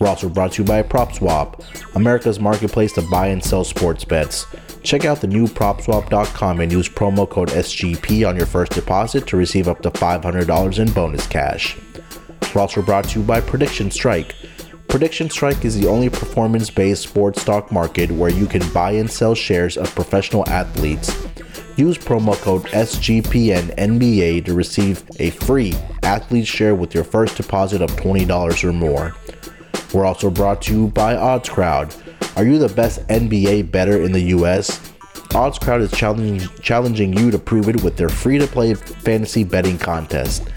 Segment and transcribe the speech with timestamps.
[0.00, 4.46] We're also brought to you by PropSwap, America's marketplace to buy and sell sports bets.
[4.82, 9.36] Check out the new PropSwap.com and use promo code SGP on your first deposit to
[9.36, 11.76] receive up to $500 in bonus cash.
[12.54, 14.34] We're also brought to you by Prediction Strike.
[14.88, 19.10] Prediction Strike is the only performance based sports stock market where you can buy and
[19.10, 21.14] sell shares of professional athletes.
[21.76, 27.90] Use promo code SGPNNBA to receive a free athlete share with your first deposit of
[27.90, 29.14] $20 or more.
[29.92, 32.36] We're also brought to you by OddsCrowd.
[32.36, 34.78] Are you the best NBA bettor in the US?
[35.30, 39.78] OddsCrowd is challenging, challenging you to prove it with their free to play fantasy betting
[39.78, 40.48] contest.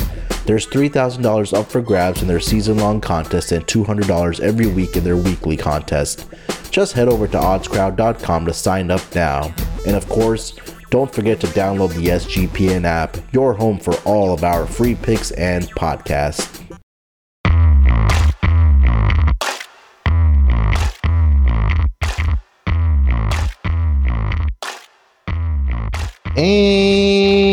[0.46, 5.04] There's $3,000 up for grabs in their season long contest and $200 every week in
[5.04, 6.28] their weekly contest.
[6.70, 9.54] Just head over to oddscrowd.com to sign up now.
[9.86, 10.54] And of course,
[10.90, 15.32] don't forget to download the SGPN app, your home for all of our free picks
[15.32, 16.63] and podcasts.
[26.36, 27.52] And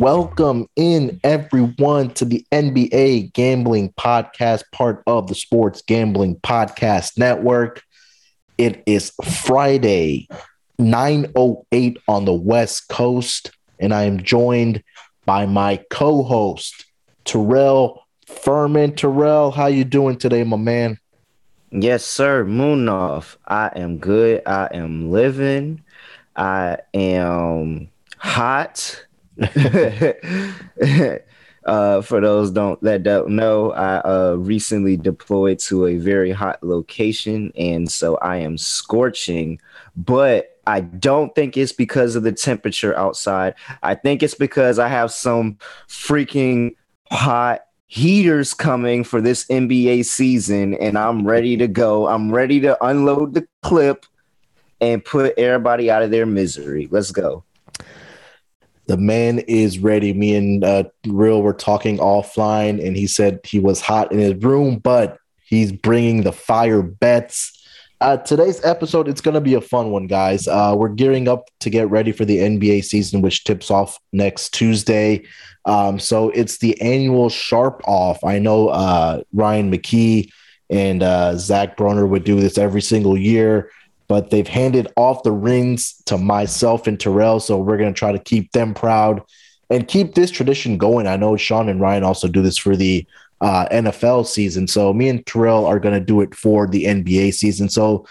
[0.00, 7.84] welcome in everyone to the NBA Gambling Podcast, part of the Sports Gambling Podcast Network.
[8.58, 10.26] It is Friday,
[10.80, 14.82] 9:08 on the West Coast, and I am joined
[15.24, 16.84] by my co-host
[17.24, 18.96] Terrell Furman.
[18.96, 20.98] Terrell, how you doing today, my man?
[21.70, 22.44] Yes, sir.
[22.44, 23.38] Moon off.
[23.46, 24.42] I am good.
[24.46, 25.84] I am living.
[26.36, 27.88] I am
[28.18, 29.04] hot.
[31.64, 36.62] uh, for those don't that don't know, I uh, recently deployed to a very hot
[36.62, 39.60] location, and so I am scorching.
[39.96, 43.54] But I don't think it's because of the temperature outside.
[43.82, 45.58] I think it's because I have some
[45.88, 46.76] freaking
[47.10, 52.06] hot heaters coming for this NBA season, and I'm ready to go.
[52.06, 54.06] I'm ready to unload the clip
[54.82, 56.88] and put everybody out of their misery.
[56.90, 57.44] Let's go.
[58.88, 60.12] The man is ready.
[60.12, 64.34] Me and uh, Real were talking offline, and he said he was hot in his
[64.42, 67.60] room, but he's bringing the fire bets.
[68.00, 70.48] Uh, today's episode, it's going to be a fun one, guys.
[70.48, 74.52] Uh, we're gearing up to get ready for the NBA season, which tips off next
[74.52, 75.22] Tuesday.
[75.64, 78.24] Um, so it's the annual Sharp Off.
[78.24, 80.32] I know uh, Ryan McKee
[80.68, 83.70] and uh, Zach Broner would do this every single year
[84.12, 87.40] but they've handed off the rings to myself and Terrell.
[87.40, 89.22] So we're going to try to keep them proud
[89.70, 91.06] and keep this tradition going.
[91.06, 93.06] I know Sean and Ryan also do this for the
[93.40, 94.68] uh, NFL season.
[94.68, 97.70] So me and Terrell are going to do it for the NBA season.
[97.70, 98.06] So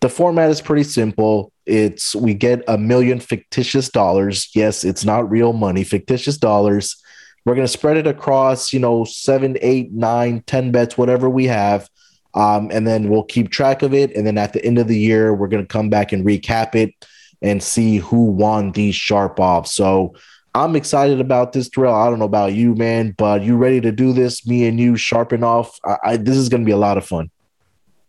[0.00, 1.50] the format is pretty simple.
[1.64, 4.50] It's we get a million fictitious dollars.
[4.54, 7.02] Yes, it's not real money, fictitious dollars.
[7.46, 11.46] We're going to spread it across, you know, seven, eight, nine, ten bets, whatever we
[11.46, 11.88] have.
[12.34, 14.14] Um, and then we'll keep track of it.
[14.16, 16.74] And then at the end of the year, we're going to come back and recap
[16.74, 16.94] it
[17.42, 19.72] and see who won these sharp offs.
[19.72, 20.14] So
[20.54, 21.94] I'm excited about this drill.
[21.94, 24.46] I don't know about you, man, but you ready to do this?
[24.46, 25.78] Me and you sharpen off.
[25.84, 27.30] I, I, this is going to be a lot of fun.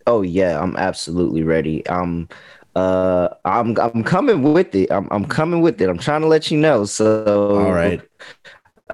[0.05, 1.85] Oh yeah, I'm absolutely ready.
[1.87, 2.27] Um,
[2.75, 4.91] uh, I'm I'm coming with it.
[4.91, 5.89] I'm I'm coming with it.
[5.89, 6.85] I'm trying to let you know.
[6.85, 8.01] So all right.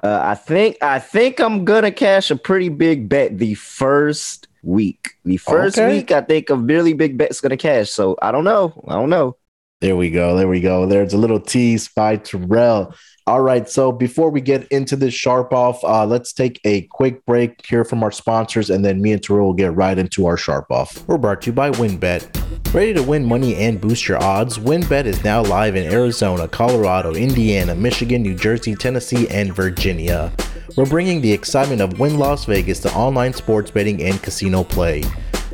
[0.02, 5.10] Uh, I think I think I'm gonna cash a pretty big bet the first week.
[5.24, 5.96] The first okay.
[5.96, 7.90] week, I think a really big bet's gonna cash.
[7.90, 8.82] So I don't know.
[8.88, 9.36] I don't know.
[9.80, 10.36] There we go.
[10.36, 10.84] There we go.
[10.86, 12.94] There's a little tease by Terrell.
[13.26, 13.68] All right.
[13.68, 17.84] So before we get into this sharp off, uh, let's take a quick break, hear
[17.84, 21.06] from our sponsors, and then me and Terrell will get right into our sharp off.
[21.06, 22.74] We're brought to you by WynnBET.
[22.74, 24.58] Ready to win money and boost your odds?
[24.58, 30.30] WynnBET is now live in Arizona, Colorado, Indiana, Michigan, New Jersey, Tennessee, and Virginia.
[30.76, 35.02] We're bringing the excitement of Wynn Las Vegas to online sports betting and casino play.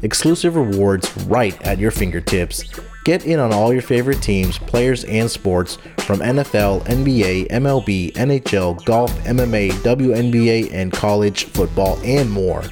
[0.03, 2.65] Exclusive rewards right at your fingertips.
[3.05, 8.85] Get in on all your favorite teams, players, and sports from NFL, NBA, MLB, NHL,
[8.85, 12.63] golf, MMA, WNBA, and college football, and more.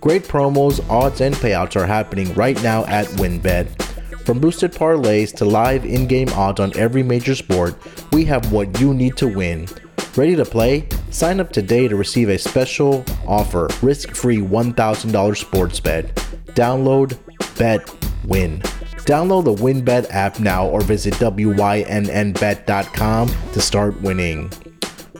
[0.00, 3.82] Great promos, odds, and payouts are happening right now at WynnBET.
[4.24, 7.76] From boosted parlays to live in game odds on every major sport,
[8.12, 9.68] we have what you need to win.
[10.16, 10.86] Ready to play?
[11.10, 16.14] Sign up today to receive a special offer risk free $1,000 sports bet.
[16.54, 17.18] Download,
[17.58, 17.90] bet,
[18.24, 18.60] win.
[19.06, 24.52] Download the WynnBET app now or visit WYNNBet.com to start winning.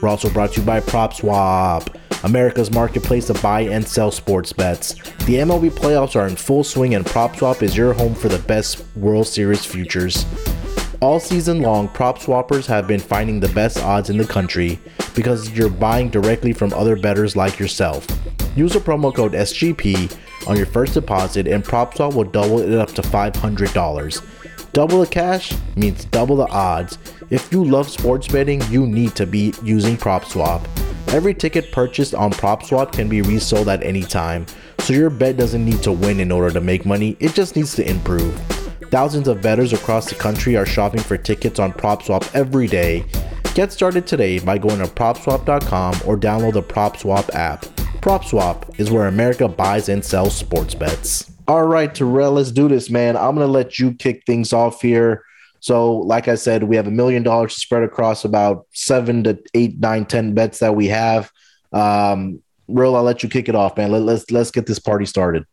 [0.01, 1.93] We're also brought to you by PropSwap,
[2.23, 4.93] America's marketplace to buy and sell sports bets.
[4.93, 8.81] The MLB playoffs are in full swing, and PropSwap is your home for the best
[8.95, 10.23] World Series futures.
[11.01, 14.79] All season long, prop swappers have been finding the best odds in the country
[15.13, 18.07] because you're buying directly from other bettors like yourself.
[18.55, 22.89] Use the promo code SGP on your first deposit, and PropSwap will double it up
[22.93, 24.71] to $500.
[24.71, 26.97] Double the cash means double the odds.
[27.29, 30.65] If you love sports betting, you need to be using PropSwap.
[31.13, 34.45] Every ticket purchased on PropSwap can be resold at any time,
[34.79, 37.75] so your bet doesn't need to win in order to make money, it just needs
[37.75, 38.54] to improve.
[38.91, 43.03] Thousands of bettors across the country are shopping for tickets on PropSwap every day.
[43.55, 47.63] Get started today by going to PropSwap.com or download the PropSwap app.
[48.01, 51.31] PropSwap is where America buys and sells sports bets.
[51.47, 53.17] All right, Terrell, let's do this, man.
[53.17, 55.23] I'm going to let you kick things off here.
[55.59, 59.79] So, like I said, we have a million dollars spread across about seven to eight,
[59.79, 61.31] nine, ten bets that we have.
[61.73, 63.91] Um, Real, I'll let you kick it off, man.
[63.91, 65.45] Let, let's let's get this party started.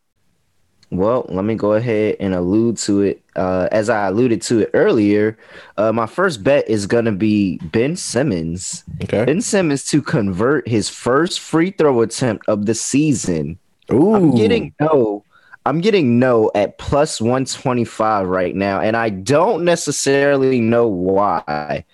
[0.92, 3.22] Well, let me go ahead and allude to it.
[3.34, 5.38] Uh, as I alluded to it earlier,
[5.78, 8.84] uh, my first bet is going to be Ben Simmons.
[9.02, 9.24] Okay.
[9.24, 13.58] Ben Simmons to convert his first free throw attempt of the season.
[13.90, 14.14] Ooh.
[14.14, 15.24] I'm getting no.
[15.64, 21.86] I'm getting no at plus 125 right now, and I don't necessarily know why.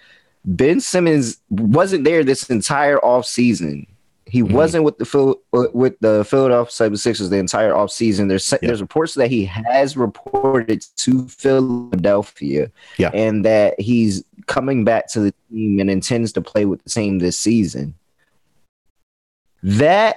[0.44, 3.86] Ben Simmons wasn't there this entire off season.
[4.28, 4.54] He mm-hmm.
[4.54, 8.28] wasn't with the Phil, with the Philadelphia 76ers the entire offseason.
[8.28, 8.58] There's yeah.
[8.62, 13.10] there's reports that he has reported to Philadelphia, yeah.
[13.14, 17.18] and that he's coming back to the team and intends to play with the team
[17.18, 17.94] this season.
[19.62, 20.16] That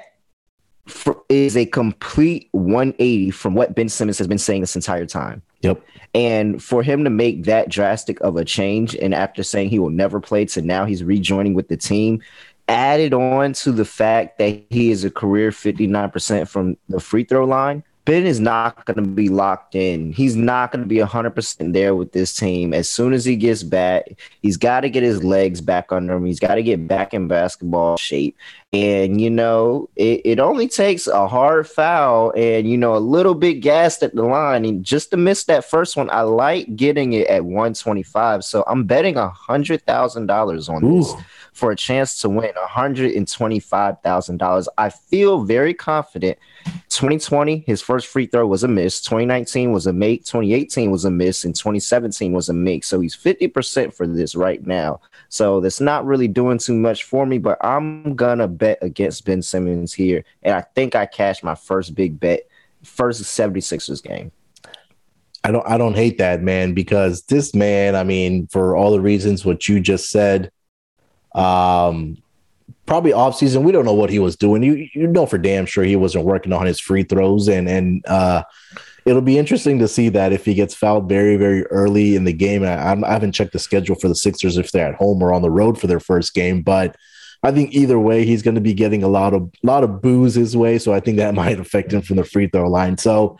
[0.87, 5.41] for, is a complete 180 from what Ben Simmons has been saying this entire time.
[5.61, 5.81] Yep.
[6.13, 9.89] And for him to make that drastic of a change, and after saying he will
[9.89, 12.21] never play to now he's rejoining with the team,
[12.67, 17.45] added on to the fact that he is a career 59% from the free throw
[17.45, 20.11] line, Ben is not going to be locked in.
[20.11, 22.73] He's not going to be 100% there with this team.
[22.73, 24.03] As soon as he gets back,
[24.41, 26.25] he's got to get his legs back under him.
[26.25, 28.35] He's got to get back in basketball shape.
[28.73, 33.33] And, you know, it, it only takes a hard foul and, you know, a little
[33.33, 34.65] bit gassed at the line.
[34.65, 38.43] And just to miss that first one, I like getting it at 125.
[38.43, 40.97] So I'm betting $100,000 on Ooh.
[40.97, 41.13] this
[41.53, 44.67] for a chance to win $125,000.
[44.77, 46.37] I feel very confident.
[46.89, 49.01] 2020, his first free throw was a miss.
[49.01, 50.25] 2019 was a make.
[50.25, 51.45] 2018 was a miss.
[51.45, 52.83] And 2017 was a make.
[52.83, 54.99] So he's 50% for this right now.
[55.29, 59.25] So that's not really doing too much for me, but I'm going to bet against
[59.25, 60.23] Ben Simmons here.
[60.43, 62.41] And I think I cashed my first big bet,
[62.83, 64.31] first 76ers game.
[65.43, 69.01] I don't I don't hate that man because this man, I mean, for all the
[69.01, 70.51] reasons what you just said,
[71.33, 72.21] um,
[72.85, 73.63] probably off season.
[73.63, 74.63] We don't know what he was doing.
[74.63, 78.05] You you know for damn sure he wasn't working on his free throws, and and
[78.07, 78.43] uh,
[79.05, 82.33] it'll be interesting to see that if he gets fouled very very early in the
[82.33, 82.63] game.
[82.63, 85.41] I, I haven't checked the schedule for the Sixers if they're at home or on
[85.41, 86.95] the road for their first game, but.
[87.43, 90.35] I think either way, he's going to be getting a lot of lot of boos
[90.35, 92.99] his way, so I think that might affect him from the free throw line.
[92.99, 93.39] So,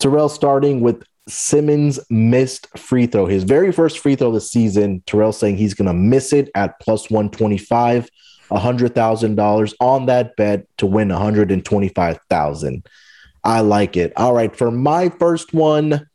[0.00, 5.02] Terrell starting with Simmons missed free throw, his very first free throw this season.
[5.06, 8.08] Terrell saying he's going to miss it at plus 125,
[8.50, 12.86] $100,000 on that bet to win 125,000.
[13.44, 14.12] I like it.
[14.16, 16.06] All right, for my first one,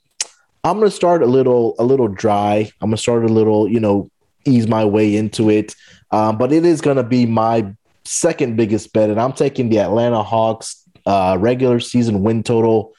[0.63, 2.71] I'm going to start a little a little dry.
[2.81, 4.09] I'm going to start a little, you know,
[4.45, 5.75] ease my way into it.
[6.11, 7.73] Um, but it is going to be my
[8.05, 12.93] second biggest bet and I'm taking the Atlanta Hawks uh, regular season win total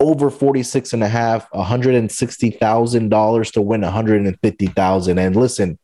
[0.00, 5.18] over 46 and a half, $160,000 to win 150,000.
[5.18, 5.78] And listen,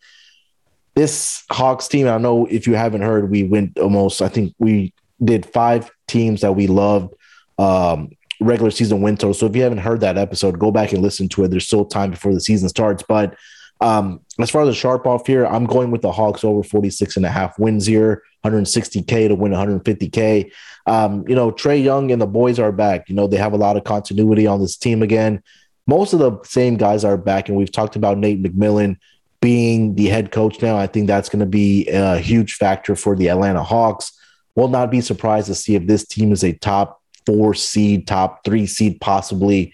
[0.98, 4.92] this Hawks team, I know if you haven't heard, we went almost, I think we
[5.22, 7.14] did five teams that we loved
[7.56, 9.32] um, regular season win total.
[9.32, 11.48] So if you haven't heard that episode, go back and listen to it.
[11.48, 13.04] There's still time before the season starts.
[13.06, 13.36] But
[13.80, 17.16] um, as far as the sharp off here, I'm going with the Hawks over 46
[17.16, 20.50] and a half wins here, 160K to win 150K.
[20.86, 23.08] Um, you know, Trae Young and the boys are back.
[23.08, 25.44] You know, they have a lot of continuity on this team again.
[25.86, 28.96] Most of the same guys are back, and we've talked about Nate McMillan
[29.40, 30.76] being the head coach now.
[30.76, 34.12] I think that's going to be a huge factor for the Atlanta Hawks.
[34.54, 38.44] Will not be surprised to see if this team is a top four seed, top
[38.44, 39.72] three seed, possibly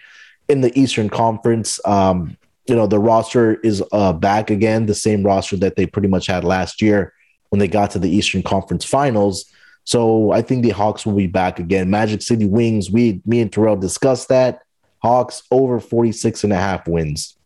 [0.48, 1.80] in the Eastern Conference.
[1.86, 6.08] Um, you know, the roster is uh, back again, the same roster that they pretty
[6.08, 7.14] much had last year
[7.50, 9.46] when they got to the Eastern Conference Finals.
[9.84, 11.90] So I think the Hawks will be back again.
[11.90, 14.62] Magic City Wings, we, me and Terrell discussed that.
[15.02, 17.36] Hawks over 46 and a half wins.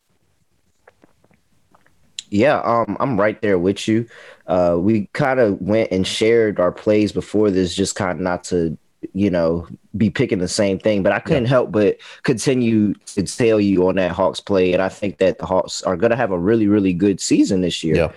[2.30, 4.06] Yeah, um, I'm right there with you.
[4.46, 8.44] Uh, we kind of went and shared our plays before this, just kind of not
[8.44, 8.76] to,
[9.14, 9.66] you know,
[9.96, 11.02] be picking the same thing.
[11.02, 11.50] But I couldn't yeah.
[11.50, 15.46] help but continue to tell you on that Hawks play, and I think that the
[15.46, 17.96] Hawks are going to have a really, really good season this year.
[17.96, 18.12] Yeah.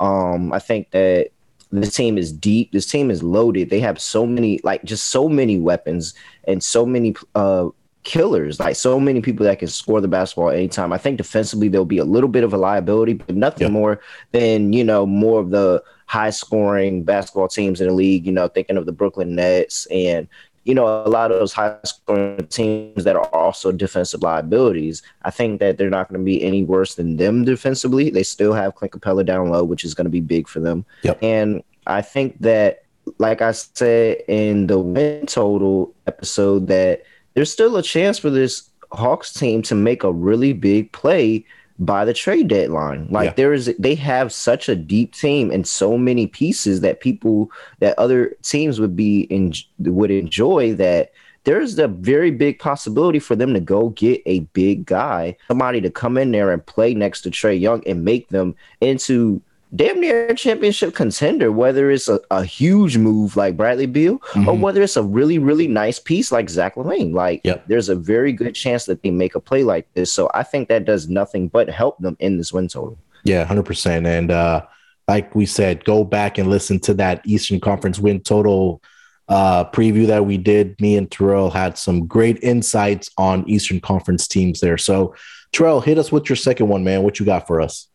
[0.00, 1.30] Um, I think that
[1.70, 2.72] this team is deep.
[2.72, 3.70] This team is loaded.
[3.70, 7.68] They have so many, like, just so many weapons and so many uh,
[8.04, 10.92] killers, like so many people that can score the basketball anytime.
[10.92, 13.72] I think defensively there'll be a little bit of a liability, but nothing yep.
[13.72, 14.00] more
[14.32, 18.26] than you know more of the high scoring basketball teams in the league.
[18.26, 20.28] You know, thinking of the Brooklyn Nets and
[20.64, 25.02] you know a lot of those high scoring teams that are also defensive liabilities.
[25.22, 28.10] I think that they're not going to be any worse than them defensively.
[28.10, 30.84] They still have Clint Capela down low, which is going to be big for them.
[31.02, 31.22] Yep.
[31.22, 32.84] And I think that,
[33.18, 37.02] like I said in the win total episode, that
[37.38, 41.44] there's still a chance for this Hawks team to make a really big play
[41.78, 43.06] by the trade deadline.
[43.12, 43.34] Like yeah.
[43.34, 47.96] there is they have such a deep team and so many pieces that people that
[47.96, 51.12] other teams would be in would enjoy that
[51.44, 55.90] there's a very big possibility for them to go get a big guy, somebody to
[55.90, 59.40] come in there and play next to Trae Young and make them into
[59.74, 64.48] damn near championship contender, whether it's a, a huge move like Bradley Beal mm-hmm.
[64.48, 67.12] or whether it's a really, really nice piece like Zach LaVine.
[67.12, 67.66] Like, yep.
[67.66, 70.12] there's a very good chance that they make a play like this.
[70.12, 72.98] So I think that does nothing but help them in this win total.
[73.24, 74.06] Yeah, 100%.
[74.06, 74.64] And uh,
[75.06, 78.82] like we said, go back and listen to that Eastern Conference win total
[79.28, 80.80] uh, preview that we did.
[80.80, 84.78] Me and Terrell had some great insights on Eastern Conference teams there.
[84.78, 85.14] So,
[85.52, 87.02] Terrell, hit us with your second one, man.
[87.02, 87.87] What you got for us?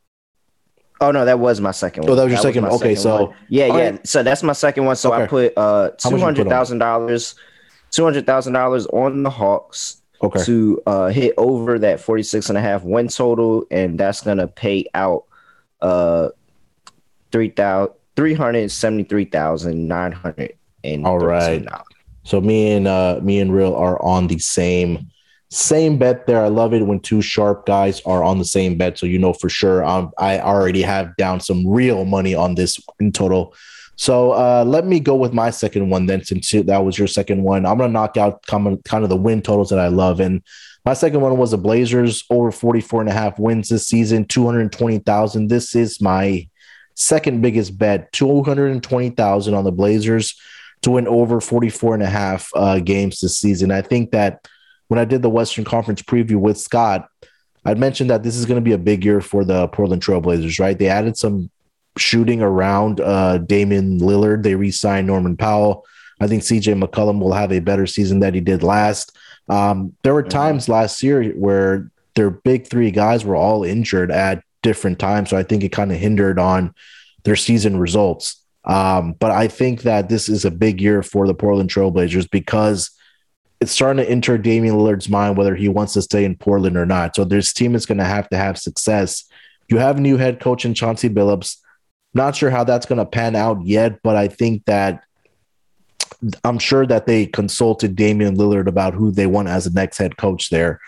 [1.02, 2.12] Oh no, that was my second one.
[2.12, 2.64] Oh, that was your that second.
[2.66, 3.36] Was okay, second so one.
[3.50, 3.74] yeah, yeah.
[3.74, 4.08] Right.
[4.08, 4.96] So that's my second one.
[4.96, 5.24] So okay.
[5.24, 7.36] I put uh two hundred thousand dollars,
[7.92, 10.02] two hundred thousand dollars on the Hawks.
[10.22, 10.42] Okay.
[10.46, 14.86] To uh, hit over that 46 and a half win total, and that's gonna pay
[14.94, 15.26] out
[15.82, 16.30] uh
[17.34, 21.68] three thousand three hundred seventy three thousand nine hundred and all right.
[22.24, 25.12] So me and uh me and Real are on the same
[25.54, 26.44] same bet there.
[26.44, 28.98] I love it when two sharp guys are on the same bet.
[28.98, 32.80] So you know for sure um, I already have down some real money on this
[33.00, 33.54] in total.
[33.96, 37.44] So uh, let me go with my second one then, since that was your second
[37.44, 37.66] one.
[37.66, 40.20] I'm going to knock out kind of the win totals that I love.
[40.20, 40.42] And
[40.86, 45.48] my second one was the Blazers over 44 and a half wins this season, 220,000.
[45.48, 46.50] This is my
[46.96, 50.36] second biggest bet, 220,000 on the Blazers
[50.82, 53.72] to win over 44 and a half uh, games this season.
[53.72, 54.48] I think that
[54.94, 57.10] when I did the Western Conference preview with Scott,
[57.66, 60.60] I'd mentioned that this is going to be a big year for the Portland Trailblazers,
[60.60, 60.78] right?
[60.78, 61.50] They added some
[61.98, 64.44] shooting around uh, Damian Lillard.
[64.44, 65.84] They re-signed Norman Powell.
[66.22, 69.18] I think CJ McCollum will have a better season that he did last.
[69.50, 70.30] Um, there were mm-hmm.
[70.30, 75.38] times last year where their big three guys were all injured at different times, so
[75.38, 76.76] I think it kind of hindered on
[77.24, 78.44] their season results.
[78.64, 82.92] Um, but I think that this is a big year for the Portland Trailblazers because–
[83.64, 86.86] it's starting to enter Damian Lillard's mind whether he wants to stay in Portland or
[86.86, 87.16] not.
[87.16, 89.24] So this team is going to have to have success.
[89.70, 91.58] You have a new head coach in Chauncey Billups.
[92.14, 95.06] Not sure how that's going to pan out yet, but I think that
[96.44, 100.18] I'm sure that they consulted Damian Lillard about who they want as the next head
[100.18, 100.82] coach there.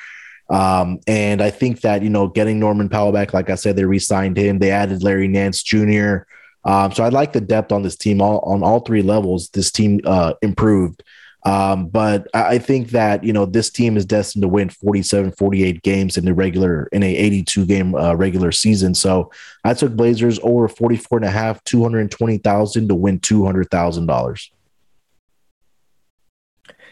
[0.49, 3.85] Um, and I think that, you know, getting Norman Powell back, like I said, they
[3.85, 6.17] re signed him, they added Larry Nance Jr.
[6.65, 9.49] Um, so I like the depth on this team all, on all three levels.
[9.49, 11.03] This team uh, improved.
[11.45, 15.83] Um, but I think that, you know, this team is destined to win 47, 48
[15.83, 18.95] games in the regular, in a 82 game uh, regular season.
[18.95, 19.31] So
[19.63, 24.49] I took Blazers over 44 and a half, 220,000 to win $200,000.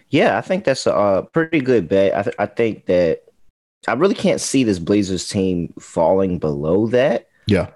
[0.10, 2.16] Yeah, I think that's a pretty good bet.
[2.16, 3.24] I, th- I think that
[3.88, 7.28] I really can't see this Blazers team falling below that.
[7.48, 7.72] Yeah.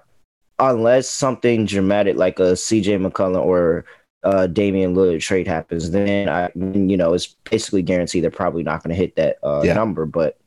[0.60, 3.84] Unless something dramatic like a CJ McCollum or
[4.24, 8.82] uh, Damian Lillard trade happens, then I, you know, it's basically guaranteed they're probably not
[8.82, 9.74] going to hit that uh, yeah.
[9.74, 10.06] number.
[10.06, 10.38] But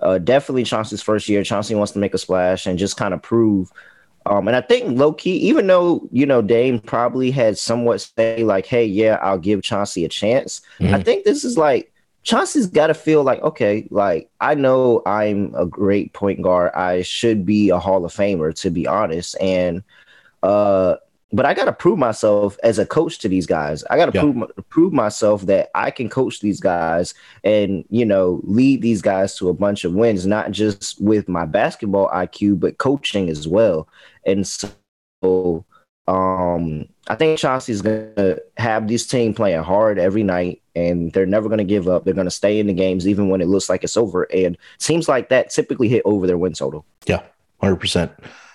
[0.00, 1.44] uh, definitely Chauncey's first year.
[1.44, 3.70] Chauncey wants to make a splash and just kind of prove.
[4.24, 8.44] Um, and I think low key, even though you know Dame probably had somewhat say
[8.44, 10.94] like, "Hey, yeah, I'll give Chauncey a chance." Mm-hmm.
[10.94, 11.92] I think this is like
[12.22, 16.72] Chauncey's got to feel like, okay, like I know I'm a great point guard.
[16.72, 19.36] I should be a Hall of Famer, to be honest.
[19.40, 19.82] And
[20.42, 20.96] uh,
[21.32, 23.84] but I got to prove myself as a coach to these guys.
[23.84, 24.20] I got to yeah.
[24.20, 29.36] prove prove myself that I can coach these guys and you know lead these guys
[29.38, 33.88] to a bunch of wins, not just with my basketball IQ, but coaching as well.
[34.26, 35.64] And so
[36.08, 41.48] Um, I think Chauncey's gonna have this team playing hard every night, and they're never
[41.48, 42.04] gonna give up.
[42.04, 44.24] They're gonna stay in the games even when it looks like it's over.
[44.24, 46.84] And teams like that typically hit over their win total.
[47.06, 47.22] Yeah,
[47.60, 48.12] hundred percent.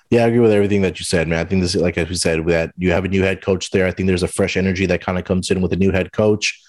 [0.09, 1.39] Yeah, I agree with everything that you said, man.
[1.39, 3.71] I think this, is, like as we said, that you have a new head coach
[3.71, 3.85] there.
[3.85, 6.13] I think there's a fresh energy that kind of comes in with a new head
[6.13, 6.61] coach.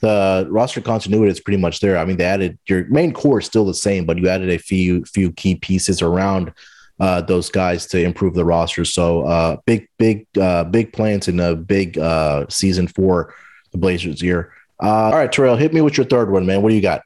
[0.00, 1.96] The roster continuity is pretty much there.
[1.96, 4.58] I mean, they added your main core is still the same, but you added a
[4.58, 6.52] few few key pieces around
[7.00, 8.84] uh, those guys to improve the roster.
[8.84, 13.32] So uh, big, big, uh, big plans in a big uh, season for
[13.70, 14.52] the Blazers here.
[14.82, 16.62] Uh, all right, Terrell, hit me with your third one, man.
[16.62, 17.02] What do you got?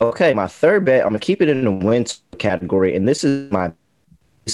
[0.00, 3.50] Okay, my third bet, I'm gonna keep it in the wins category, and this is
[3.50, 3.72] my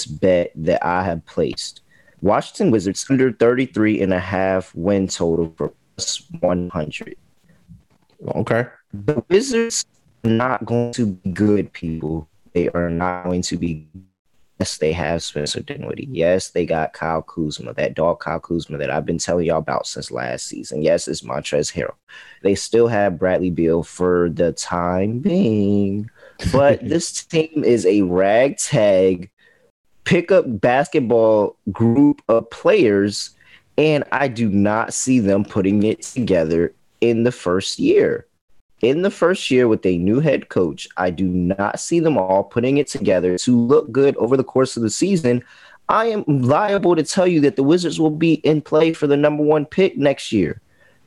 [0.05, 1.81] bet that I have placed.
[2.21, 7.15] Washington Wizards under 33 and a half win total for plus 100.
[8.35, 8.67] Okay.
[8.93, 9.85] The Wizards
[10.23, 12.27] are not going to be good, people.
[12.53, 13.87] They are not going to be
[14.61, 16.07] Yes, they have Spencer Dinwiddie.
[16.11, 19.87] Yes, they got Kyle Kuzma, that dog Kyle Kuzma that I've been telling y'all about
[19.87, 20.83] since last season.
[20.83, 21.95] Yes, it's Montrezl Harrell.
[22.43, 26.11] They still have Bradley Beal for the time being,
[26.51, 29.30] but this team is a ragtag
[30.03, 33.31] pickup basketball group of players,
[33.77, 38.27] and I do not see them putting it together in the first year
[38.81, 42.43] in the first year with a new head coach, I do not see them all
[42.43, 45.43] putting it together to look good over the course of the season.
[45.89, 49.17] I am liable to tell you that the Wizards will be in play for the
[49.17, 50.61] number one pick next year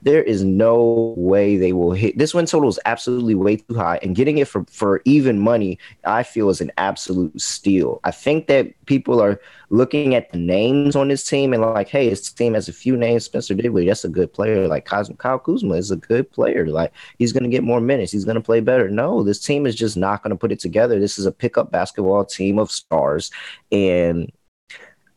[0.04, 3.98] there is no way they will hit this win total is absolutely way too high
[4.02, 8.00] and getting it for for even money i feel is an absolute steal.
[8.04, 12.08] I think that people are looking at the names on this team and like hey
[12.08, 14.68] this team has a few names spencer Dinwiddie, that's a good player.
[14.68, 16.66] Like kyle kuzma is a good player.
[16.66, 18.12] Like he's going to get more minutes.
[18.12, 18.88] He's going to play better.
[18.88, 20.98] No this team is just not going to put it together.
[20.98, 23.30] This is a pickup basketball team of stars
[23.72, 24.30] and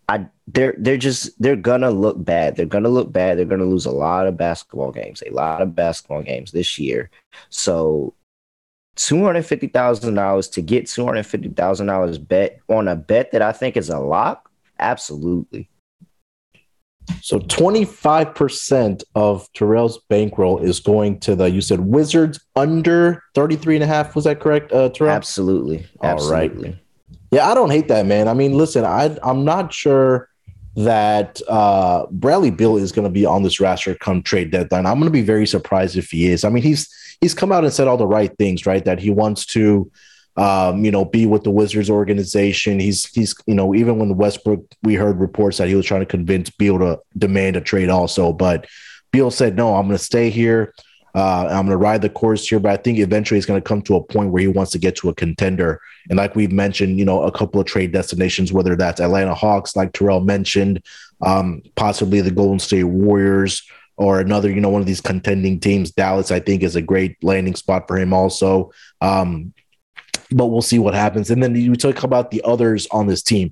[0.10, 2.56] I they're they're just they're gonna look bad.
[2.56, 3.38] They're gonna look bad.
[3.38, 7.10] They're gonna lose a lot of basketball games, a lot of basketball games this year.
[7.50, 8.14] So
[8.96, 12.96] two hundred fifty thousand dollars to get two hundred fifty thousand dollars bet on a
[12.96, 14.50] bet that I think is a lock.
[14.80, 15.70] Absolutely.
[17.22, 23.84] So 25% of Terrell's bankroll is going to the, you said Wizards under 33 and
[23.86, 24.14] a half.
[24.14, 25.14] Was that correct, uh, Terrell?
[25.14, 25.88] Absolutely.
[26.04, 26.68] Absolutely.
[26.68, 26.82] All right.
[27.32, 28.28] Yeah, I don't hate that, man.
[28.28, 30.30] I mean, listen, I I'm not sure
[30.78, 34.86] that uh, Bradley Beal is going to be on this roster come trade deadline.
[34.86, 36.44] I'm going to be very surprised if he is.
[36.44, 36.88] I mean, he's
[37.20, 38.86] he's come out and said all the right things, right?
[38.86, 39.92] That he wants to,
[40.36, 42.80] um, you know, be with the Wizards organization.
[42.80, 46.06] He's he's you know, even when Westbrook, we heard reports that he was trying to
[46.06, 48.68] convince Beal to demand a trade also, but
[49.12, 50.76] Beal said no, I'm going to stay here.
[51.18, 53.68] Uh, I'm going to ride the course here, but I think eventually he's going to
[53.68, 55.82] come to a point where he wants to get to a contender.
[56.10, 59.76] And like we've mentioned, you know, a couple of trade destinations, whether that's Atlanta Hawks,
[59.76, 60.84] like Terrell mentioned,
[61.22, 63.64] um, possibly the Golden State Warriors,
[63.98, 65.90] or another, you know, one of these contending teams.
[65.90, 68.72] Dallas, I think, is a great landing spot for him also.
[69.02, 69.56] Um,
[70.30, 71.32] but we'll see what happens.
[71.32, 73.52] And then you talk about the others on this team.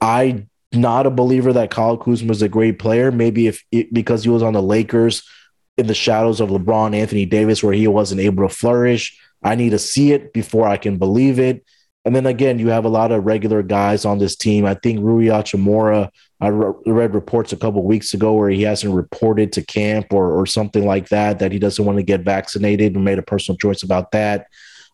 [0.00, 3.10] I not a believer that Kyle Kuzma is a great player.
[3.10, 5.24] Maybe if it, because he was on the Lakers
[5.76, 9.18] in the shadows of LeBron, Anthony Davis, where he wasn't able to flourish.
[9.42, 11.64] I need to see it before I can believe it.
[12.04, 14.66] And then again, you have a lot of regular guys on this team.
[14.66, 16.10] I think Rui Hachimura,
[16.40, 20.44] I read reports a couple weeks ago where he hasn't reported to camp or, or
[20.44, 23.82] something like that, that he doesn't want to get vaccinated and made a personal choice
[23.82, 24.48] about that.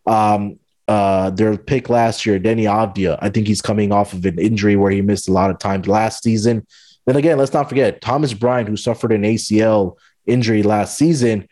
[0.05, 4.39] Um, uh, their pick last year, Deni Avdija, I think he's coming off of an
[4.39, 6.65] injury where he missed a lot of times last season.
[7.05, 11.47] Then again, let's not forget Thomas Bryant, who suffered an ACL injury last season.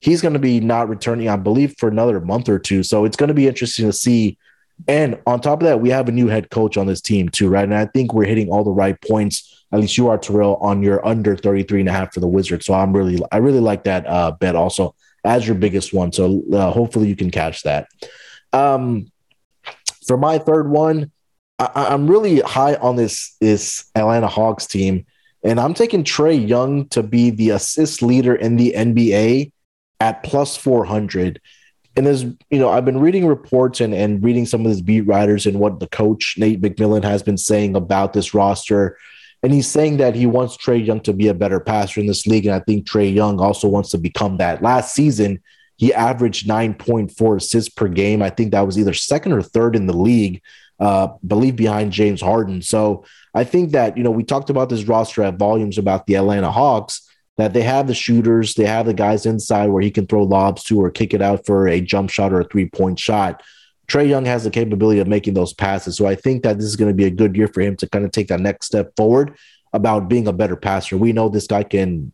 [0.00, 2.82] He's going to be not returning, I believe, for another month or two.
[2.82, 4.38] So it's going to be interesting to see.
[4.88, 7.48] And on top of that, we have a new head coach on this team too,
[7.48, 7.64] right?
[7.64, 9.64] And I think we're hitting all the right points.
[9.72, 12.66] At least you are, Terrell, on your under 33 and a half for the Wizards.
[12.66, 16.12] So I'm really, I really like that uh, bet also as your biggest one.
[16.12, 17.88] So uh, hopefully you can catch that.
[18.52, 19.10] Um,
[20.06, 21.10] for my third one,
[21.58, 25.06] I, am really high on this this Atlanta Hawks team.
[25.44, 29.52] And I'm taking Trae Young to be the assist leader in the NBA
[30.00, 31.40] at plus 400.
[31.96, 35.02] And there's, you know, I've been reading reports and, and reading some of these beat
[35.02, 38.98] writers and what the coach, Nate McMillan, has been saying about this roster.
[39.42, 42.26] And he's saying that he wants Trae Young to be a better passer in this
[42.26, 42.46] league.
[42.46, 44.62] And I think Trae Young also wants to become that.
[44.62, 45.42] Last season,
[45.76, 48.22] he averaged 9.4 assists per game.
[48.22, 50.42] I think that was either second or third in the league,
[50.80, 52.62] uh, believe behind James Harden.
[52.62, 56.16] So I think that, you know, we talked about this roster at volumes about the
[56.16, 60.06] Atlanta Hawks, that they have the shooters, they have the guys inside where he can
[60.06, 62.98] throw lobs to or kick it out for a jump shot or a three point
[62.98, 63.42] shot.
[63.86, 65.96] Trae Young has the capability of making those passes.
[65.96, 67.88] So I think that this is going to be a good year for him to
[67.88, 69.36] kind of take that next step forward.
[69.74, 70.96] about being a better passer.
[70.96, 72.12] We know this guy can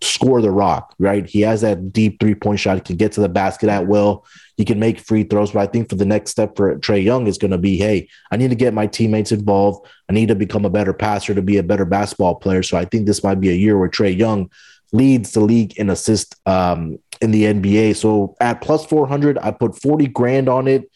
[0.00, 1.26] score the rock, right?
[1.26, 2.76] He has that deep three point shot.
[2.76, 4.24] He can get to the basket at will.
[4.56, 5.52] He can make free throws.
[5.52, 8.08] But I think for the next step for Trae Young is going to be, hey,
[8.30, 9.86] I need to get my teammates involved.
[10.08, 12.62] I need to become a better passer to be a better basketball player.
[12.62, 14.50] So I think this might be a year where Trae Young
[14.92, 17.96] leads the league in assist um, in the NBA.
[17.96, 20.90] So at plus 400, I put 40 grand on it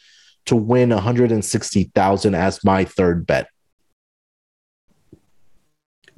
[0.47, 3.49] to win 160,000 as my third bet.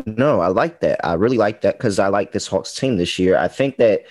[0.07, 1.05] No, I like that.
[1.05, 3.37] I really like that because I like this Hawks team this year.
[3.37, 4.05] I think that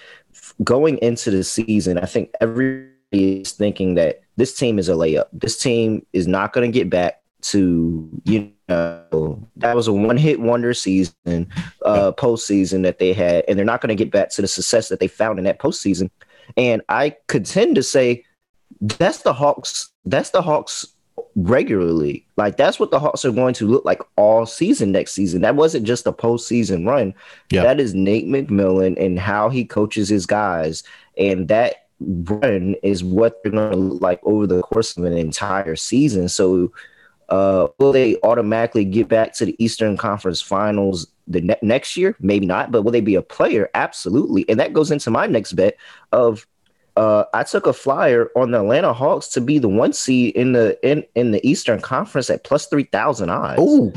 [0.63, 5.25] going into the season, I think everybody is thinking that this team is a layup.
[5.33, 10.17] This team is not going to get back to you know that was a one
[10.17, 11.49] hit wonder season,
[11.85, 14.89] uh, postseason that they had, and they're not going to get back to the success
[14.89, 16.09] that they found in that postseason.
[16.57, 18.23] And I contend to say
[18.81, 19.91] that's the Hawks.
[20.05, 20.92] That's the Hawks
[21.35, 22.25] regularly.
[22.37, 25.41] Like that's what the Hawks are going to look like all season next season.
[25.41, 27.13] That wasn't just a postseason run.
[27.49, 27.63] Yeah.
[27.63, 30.83] That is Nate McMillan and how he coaches his guys.
[31.17, 35.17] And that run is what they're going to look like over the course of an
[35.17, 36.29] entire season.
[36.29, 36.71] So
[37.29, 42.15] uh, will they automatically get back to the Eastern Conference Finals the ne- next year?
[42.19, 43.69] Maybe not, but will they be a player?
[43.73, 44.47] Absolutely.
[44.49, 45.77] And that goes into my next bet
[46.11, 46.45] of
[46.95, 50.53] uh, I took a flyer on the Atlanta Hawks to be the one seed in
[50.53, 53.59] the in, in the Eastern Conference at plus three thousand odds.
[53.59, 53.91] Oh,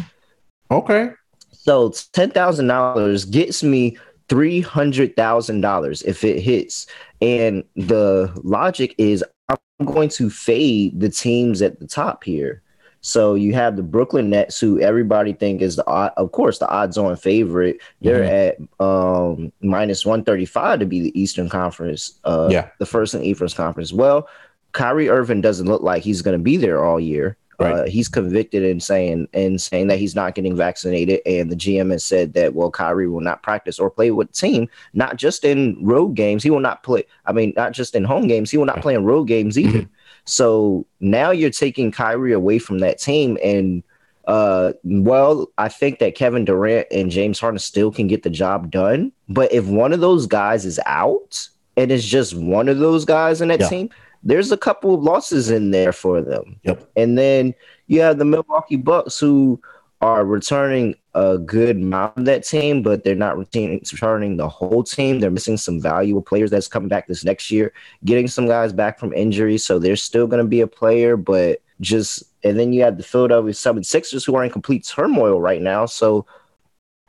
[0.71, 1.11] okay.
[1.53, 6.87] So ten thousand dollars gets me three hundred thousand dollars if it hits.
[7.21, 12.63] And the logic is I'm going to fade the teams at the top here.
[13.07, 17.15] So you have the Brooklyn Nets, who everybody think is the of course the odds-on
[17.15, 17.79] favorite.
[18.03, 18.69] They're mm-hmm.
[18.81, 22.19] at um, minus one thirty-five to be the Eastern Conference.
[22.25, 23.93] Uh, yeah, the first in Eastern Conference.
[23.93, 24.29] Well,
[24.73, 27.37] Kyrie Irving doesn't look like he's going to be there all year.
[27.61, 27.73] Right.
[27.75, 31.93] Uh, he's convicted in saying in saying that he's not getting vaccinated, and the GM
[31.93, 35.45] has said that well, Kyrie will not practice or play with the team, not just
[35.45, 36.43] in road games.
[36.43, 37.05] He will not play.
[37.25, 38.51] I mean, not just in home games.
[38.51, 39.89] He will not play in road games either.
[40.27, 43.39] So now you're taking Kyrie away from that team.
[43.43, 43.83] And
[44.27, 48.71] uh, well, I think that Kevin Durant and James Harden still can get the job
[48.71, 49.13] done.
[49.29, 53.41] But if one of those guys is out and it's just one of those guys
[53.41, 53.69] in that yeah.
[53.69, 53.91] team,
[54.25, 56.59] there's a couple of losses in there for them.
[56.65, 56.91] Yep.
[56.97, 57.55] And then
[57.87, 59.61] you have the Milwaukee Bucks who
[60.01, 65.19] are returning a good amount of that team, but they're not returning the whole team.
[65.19, 67.73] They're missing some valuable players that's coming back this next year,
[68.05, 69.57] getting some guys back from injury.
[69.57, 73.03] So they're still going to be a player, but just, and then you have the
[73.03, 75.87] Philadelphia 76ers who are in complete turmoil right now.
[75.87, 76.27] So,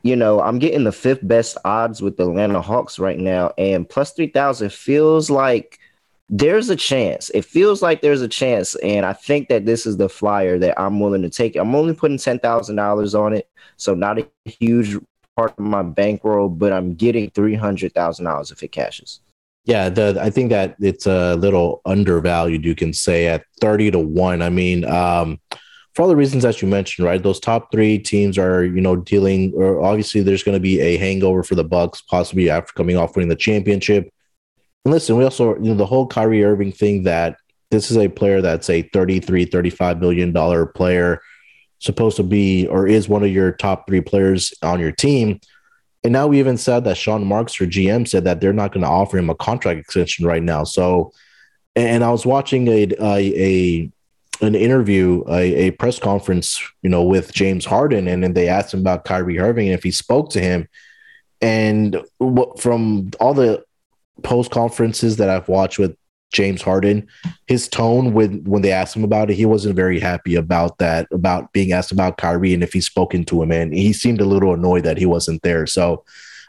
[0.02, 3.88] you know, I'm getting the fifth best odds with the Atlanta Hawks right now, and
[3.88, 5.78] plus 3,000 feels like
[6.28, 7.30] there's a chance.
[7.30, 10.78] It feels like there's a chance, and I think that this is the flyer that
[10.78, 11.56] I'm willing to take.
[11.56, 14.96] I'm only putting ten thousand dollars on it, so not a huge
[15.36, 19.20] part of my bankroll, but I'm getting three hundred thousand dollars if it cashes.
[19.64, 22.64] Yeah, the, I think that it's a little undervalued.
[22.64, 24.42] You can say at thirty to one.
[24.42, 25.40] I mean, um,
[25.94, 27.22] for all the reasons that you mentioned, right?
[27.22, 29.52] Those top three teams are, you know, dealing.
[29.54, 33.16] Or obviously, there's going to be a hangover for the Bucks, possibly after coming off
[33.16, 34.10] winning the championship.
[34.84, 37.36] Listen, we also, you know, the whole Kyrie Irving thing that
[37.70, 41.20] this is a player that's a 33, 35 million dollar player,
[41.80, 45.40] supposed to be or is one of your top three players on your team.
[46.04, 48.82] And now we even said that Sean Marks for GM said that they're not going
[48.82, 50.64] to offer him a contract extension right now.
[50.64, 51.12] So,
[51.76, 53.92] and I was watching a a, a
[54.40, 58.72] an interview, a, a, press conference, you know, with James Harden, and then they asked
[58.72, 60.68] him about Kyrie Irving and if he spoke to him.
[61.40, 63.64] And what, from all the
[64.22, 65.96] post conferences that I've watched with
[66.32, 67.08] James Harden,
[67.46, 71.08] his tone when when they asked him about it, he wasn't very happy about that,
[71.10, 74.26] about being asked about Kyrie and if he's spoken to him, and he seemed a
[74.26, 75.66] little annoyed that he wasn't there.
[75.66, 76.04] So,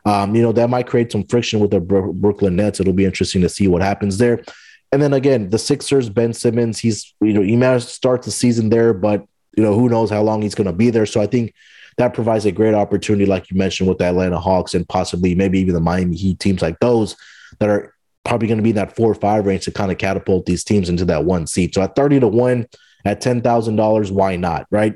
[0.06, 2.80] um, you know, that might create some friction with the Brooklyn Nets.
[2.80, 4.44] It'll be interesting to see what happens there.
[4.92, 8.32] And then again, the Sixers, Ben Simmons, he's you know he managed to start the
[8.32, 11.06] season there, but you know who knows how long he's going to be there.
[11.06, 11.54] So I think
[11.98, 15.60] that provides a great opportunity, like you mentioned, with the Atlanta Hawks and possibly maybe
[15.60, 17.16] even the Miami Heat teams like those
[17.60, 17.94] that are
[18.24, 20.64] probably going to be in that four or five range to kind of catapult these
[20.64, 21.76] teams into that one seat.
[21.76, 22.68] So at 30 to one,
[23.06, 24.68] at $10,000, why not?
[24.72, 24.96] Right.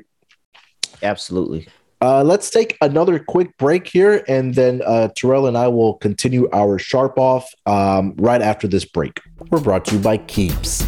[1.02, 1.68] Absolutely.
[2.00, 6.50] Uh, let's take another quick break here, and then uh, Terrell and I will continue
[6.52, 9.20] our sharp off um, right after this break.
[9.50, 10.84] We're brought to you by Keeps.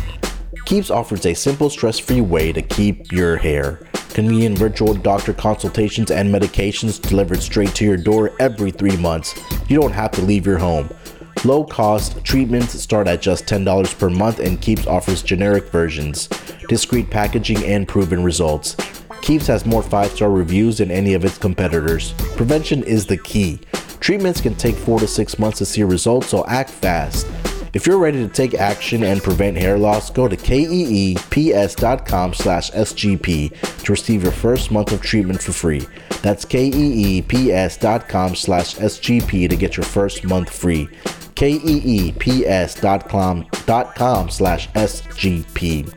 [0.66, 3.80] Keeps offers a simple, stress free way to keep your hair.
[4.10, 9.40] Convenient virtual doctor consultations and medications delivered straight to your door every three months.
[9.68, 10.88] You don't have to leave your home.
[11.44, 16.28] Low cost treatments start at just $10 per month and Keeps offers generic versions,
[16.68, 18.76] discreet packaging, and proven results.
[19.22, 22.12] Keeps has more 5 star reviews than any of its competitors.
[22.36, 23.60] Prevention is the key.
[24.00, 27.26] Treatments can take 4 to 6 months to see results, so act fast.
[27.76, 33.82] If you're ready to take action and prevent hair loss, go to keeps.com slash SGP
[33.82, 35.86] to receive your first month of treatment for free.
[36.22, 40.88] That's keeps.com slash SGP to get your first month free.
[41.34, 41.76] keeps.com
[44.30, 45.92] slash SGP.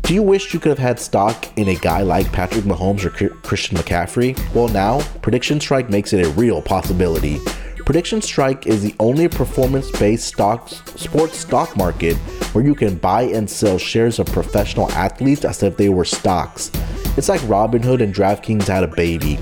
[0.00, 3.10] Do you wish you could have had stock in a guy like Patrick Mahomes or
[3.10, 4.34] Christian McCaffrey?
[4.54, 7.40] Well, now, Prediction Strike makes it a real possibility.
[7.86, 12.16] Prediction Strike is the only performance based sports stock market
[12.52, 16.72] where you can buy and sell shares of professional athletes as if they were stocks.
[17.16, 19.38] It's like Robinhood and DraftKings had a baby.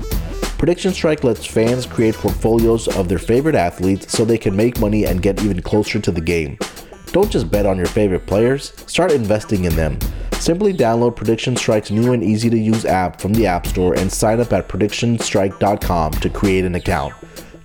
[0.59, 5.07] Prediction Strike lets fans create portfolios of their favorite athletes so they can make money
[5.07, 6.59] and get even closer to the game.
[7.07, 9.97] Don't just bet on your favorite players, start investing in them.
[10.33, 14.11] Simply download Prediction Strike's new and easy to use app from the App Store and
[14.11, 17.15] sign up at PredictionStrike.com to create an account.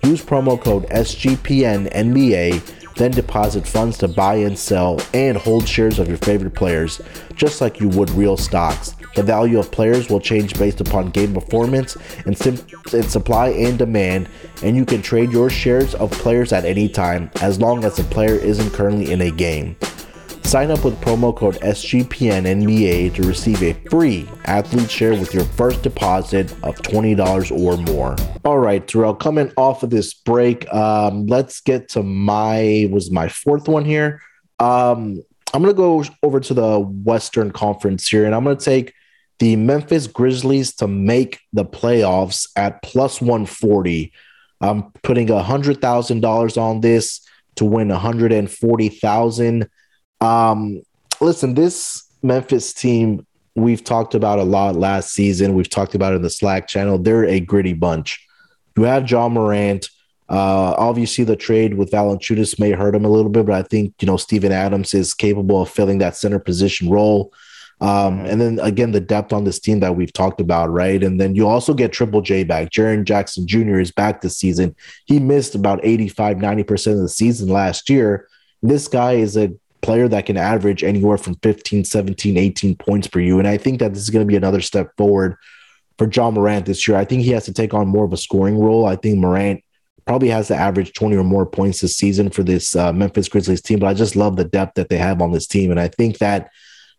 [0.03, 2.61] Use promo code SGPNNBA,
[2.95, 7.01] then deposit funds to buy and sell and hold shares of your favorite players,
[7.35, 8.95] just like you would real stocks.
[9.15, 13.77] The value of players will change based upon game performance and, sim- and supply and
[13.77, 14.29] demand,
[14.63, 18.03] and you can trade your shares of players at any time as long as the
[18.05, 19.75] player isn't currently in a game.
[20.43, 25.81] Sign up with promo code SGPNNBA to receive a free athlete share with your first
[25.81, 28.15] deposit of $20 or more.
[28.43, 33.29] All right, Terrell, coming off of this break, um, let's get to my was my
[33.29, 34.21] fourth one here.
[34.59, 35.23] Um,
[35.53, 38.93] I'm gonna go over to the Western Conference here, and I'm gonna take
[39.39, 44.11] the Memphis Grizzlies to make the playoffs at plus 140.
[44.61, 47.21] I'm putting $100,000 on this
[47.55, 49.69] to win 140,000.
[50.21, 50.81] Um,
[51.19, 55.53] listen, this Memphis team we've talked about a lot last season.
[55.55, 56.97] We've talked about it in the Slack channel.
[56.97, 58.25] They're a gritty bunch.
[58.77, 59.89] You have Ja Morant.
[60.29, 63.93] Uh, obviously, the trade with Valanciunas may hurt him a little bit, but I think
[63.99, 67.33] you know Steven Adams is capable of filling that center position role.
[67.81, 71.03] Um, and then again, the depth on this team that we've talked about, right?
[71.03, 72.69] And then you also get Triple J back.
[72.69, 73.79] Jaren Jackson Jr.
[73.79, 74.75] is back this season.
[75.05, 78.27] He missed about 85, 90% of the season last year.
[78.61, 83.19] This guy is a player that can average anywhere from 15, 17, 18 points per
[83.19, 83.39] you.
[83.39, 85.35] And I think that this is going to be another step forward
[85.97, 86.97] for Ja Morant this year.
[86.97, 88.85] I think he has to take on more of a scoring role.
[88.85, 89.63] I think Morant
[90.05, 93.61] probably has to average 20 or more points this season for this uh, Memphis Grizzlies
[93.61, 93.79] team.
[93.79, 95.71] But I just love the depth that they have on this team.
[95.71, 96.49] And I think that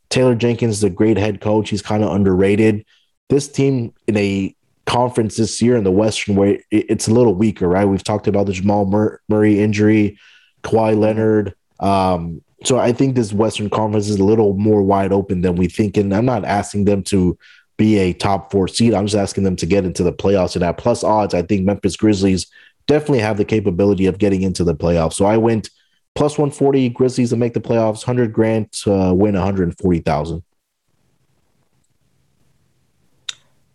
[0.08, 1.70] Taylor Jenkins is a great head coach.
[1.70, 2.84] He's kind of underrated.
[3.28, 4.54] This team in a
[4.86, 7.86] conference this year in the Western way, it's a little weaker, right?
[7.86, 10.18] We've talked about the Jamal Murray injury,
[10.62, 11.54] Kawhi Leonard.
[11.80, 15.68] Um, so I think this Western Conference is a little more wide open than we
[15.68, 15.96] think.
[15.96, 17.38] And I'm not asking them to
[17.76, 18.94] be a top four seed.
[18.94, 20.54] I'm just asking them to get into the playoffs.
[20.54, 22.46] And at plus odds, I think Memphis Grizzlies
[22.86, 25.14] definitely have the capability of getting into the playoffs.
[25.14, 25.70] So I went–
[26.14, 30.42] plus 140 Grizzlies to make the playoffs, 100 grand to win 140,000.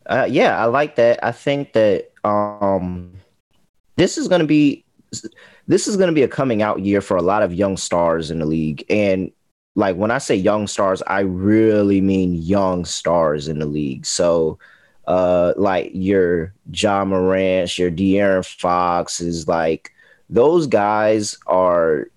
[0.05, 1.23] Uh, yeah, I like that.
[1.23, 3.13] I think that um,
[3.97, 4.85] this is going to be
[5.67, 8.31] this is going to be a coming out year for a lot of young stars
[8.31, 8.85] in the league.
[8.89, 9.31] And
[9.75, 14.05] like when I say young stars, I really mean young stars in the league.
[14.05, 14.57] So
[15.07, 19.91] uh, like your Ja Morant, your De'Aaron Fox is like
[20.29, 22.09] those guys are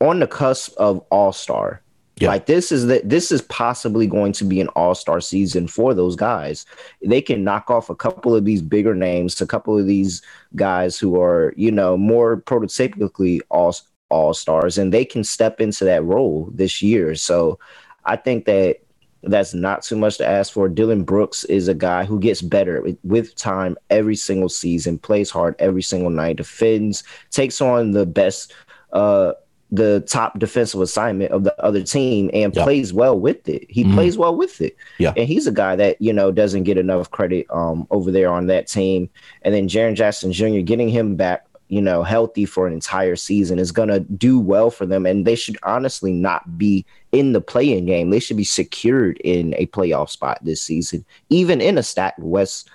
[0.00, 1.82] on the cusp of all star.
[2.20, 2.28] Yeah.
[2.28, 6.16] Like this is that this is possibly going to be an all-star season for those
[6.16, 6.66] guys.
[7.04, 10.22] They can knock off a couple of these bigger names, a couple of these
[10.56, 13.74] guys who are, you know, more prototypically all
[14.10, 17.14] all-stars and they can step into that role this year.
[17.14, 17.58] So
[18.06, 18.78] I think that
[19.22, 20.68] that's not too much to ask for.
[20.68, 25.56] Dillon Brooks is a guy who gets better with time every single season, plays hard
[25.58, 28.54] every single night, defends, takes on the best
[28.92, 29.34] uh
[29.70, 32.64] the top defensive assignment of the other team and yep.
[32.64, 33.66] plays well with it.
[33.68, 33.94] He mm-hmm.
[33.94, 34.76] plays well with it.
[34.98, 35.12] Yeah.
[35.16, 38.46] And he's a guy that, you know, doesn't get enough credit um, over there on
[38.46, 39.10] that team.
[39.42, 43.58] And then Jaren Jackson Jr., getting him back, you know, healthy for an entire season
[43.58, 45.04] is going to do well for them.
[45.04, 48.08] And they should honestly not be in the playing game.
[48.08, 52.70] They should be secured in a playoff spot this season, even in a stacked West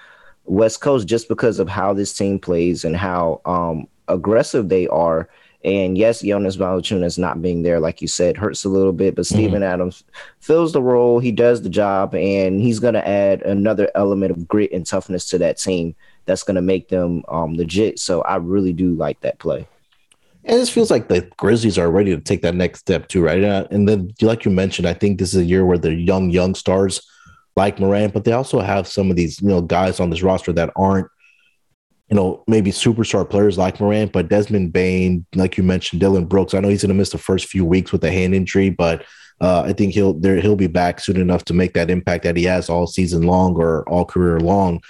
[0.46, 5.30] West Coast, just because of how this team plays and how um, aggressive they are
[5.64, 9.16] and yes, Jonas Valanciunas not being there, like you said, hurts a little bit.
[9.16, 9.64] But mm-hmm.
[9.64, 10.04] Adams
[10.40, 11.20] fills the role.
[11.20, 15.30] He does the job, and he's going to add another element of grit and toughness
[15.30, 15.96] to that team
[16.26, 18.00] that's going to make them um, legit.
[18.00, 19.68] So I really do like that play.
[20.46, 23.44] And this feels like the Grizzlies are ready to take that next step too, right?
[23.44, 26.30] Uh, and then, like you mentioned, I think this is a year where the young
[26.30, 27.02] young stars
[27.56, 30.52] like Morant, but they also have some of these, you know, guys on this roster
[30.54, 31.08] that aren't,
[32.10, 36.54] you know, maybe superstar players like Morant, but Desmond Bane, like you mentioned, Dillon Brooks.
[36.54, 39.06] I know he's going to miss the first few weeks with a hand injury, but
[39.42, 42.38] uh, I think he'll there he'll be back soon enough to make that impact that
[42.38, 44.82] he has all season long or all career long,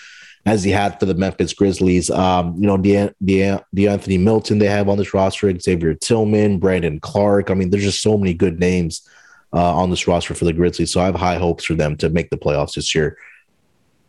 [0.46, 2.10] as he had for the Memphis Grizzlies.
[2.10, 7.00] Um, you know, the the De'Anthony Melton they have on this roster, Xavier Tillman, Brandon
[7.00, 7.52] Clarke.
[7.52, 9.08] I mean, there's just so many good names
[9.54, 10.92] uh, on this roster for the Grizzlies.
[10.92, 13.18] So I have high hopes for them to make the playoffs this year.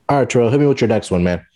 [0.09, 1.47] All right, Terrell, hit me with your next one, man.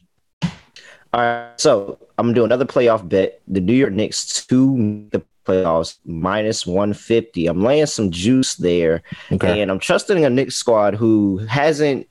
[1.12, 3.40] All right, so I'm gonna do another playoff bet.
[3.48, 7.46] The New York Knicks to the playoffs minus 150.
[7.46, 9.62] I'm laying some juice there, okay.
[9.62, 12.06] and I'm trusting a Knicks squad who hasn't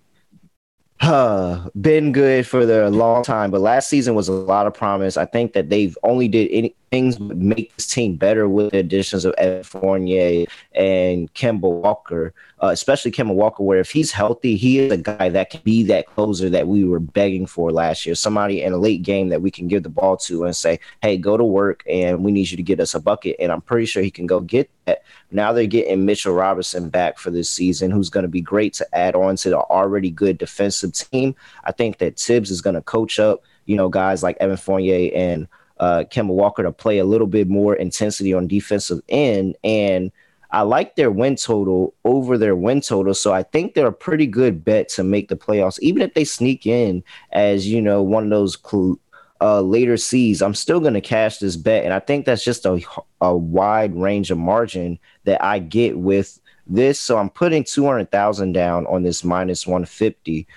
[1.01, 5.17] uh, been good for the long time, but last season was a lot of promise.
[5.17, 8.80] I think that they've only did any, things would make this team better with the
[8.80, 14.56] additions of Evan Fournier and Kemba Walker, uh, especially Kemba Walker, where if he's healthy,
[14.56, 18.06] he is a guy that can be that closer that we were begging for last
[18.06, 18.15] year.
[18.15, 21.17] Somebody in a late game that we can give the ball to and say, hey,
[21.17, 23.36] go to work and we need you to get us a bucket.
[23.39, 25.04] And I'm pretty sure he can go get that.
[25.32, 28.95] Now they're getting Mitchell Robinson back for this season, who's going to be great to
[28.95, 31.36] add on to the already good defensive team.
[31.65, 35.12] I think that Thibs is going to coach up, you know, guys like Evan Fournier
[35.13, 35.47] and
[35.80, 39.56] uh, Kemba Walker to play a little bit more intensity on defensive end.
[39.63, 40.12] And
[40.52, 43.13] I like their win total over their win total.
[43.13, 46.24] So I think they're a pretty good bet to make the playoffs, even if they
[46.24, 49.00] sneak in as, you know, one of those cl-
[49.42, 50.42] uh, later seeds.
[50.42, 51.84] I'm still going to cash this bet.
[51.84, 52.82] And I think that's just a,
[53.22, 57.00] a wide range of margin that I get with this.
[57.00, 60.48] So I'm putting 200,000 down on this minus 150.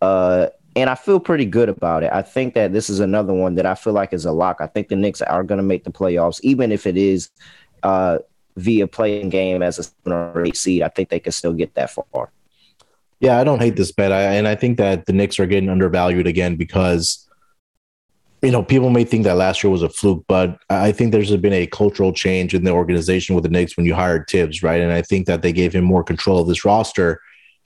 [0.00, 2.12] Uh, and I feel pretty good about it.
[2.12, 4.58] I think that this is another one that I feel like is a lock.
[4.60, 7.30] I think the Knicks are going to make the playoffs, even if it is
[7.82, 8.18] uh,
[8.56, 10.82] via playing game as a seven or eight seed.
[10.82, 12.30] I think they can still get that far.
[13.18, 15.68] Yeah, I don't hate this bet, I, and I think that the Knicks are getting
[15.68, 17.28] undervalued again because
[18.40, 21.34] you know people may think that last year was a fluke, but I think there's
[21.38, 24.80] been a cultural change in the organization with the Knicks when you hired Thibs, right?
[24.80, 27.20] And I think that they gave him more control of this roster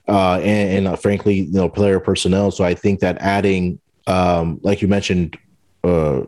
[0.07, 2.51] uh, and, and uh, frankly, you know, player personnel.
[2.51, 5.37] So I think that adding, um, like you mentioned,
[5.83, 6.23] uh,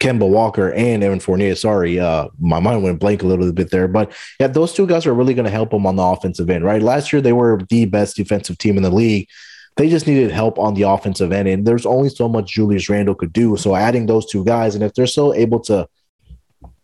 [0.00, 1.54] Kemba Walker and Evan Fournier.
[1.54, 5.06] Sorry, uh, my mind went blank a little bit there, but yeah, those two guys
[5.06, 6.82] are really going to help them on the offensive end, right?
[6.82, 9.28] Last year they were the best defensive team in the league.
[9.76, 13.14] They just needed help on the offensive end, and there's only so much Julius Randle
[13.14, 13.56] could do.
[13.56, 15.88] So adding those two guys, and if they're still able to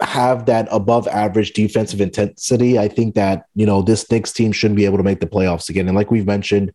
[0.02, 4.76] have that above average defensive intensity, I think that, you know, this Knicks team shouldn't
[4.76, 5.88] be able to make the playoffs again.
[5.88, 6.72] And like we've mentioned,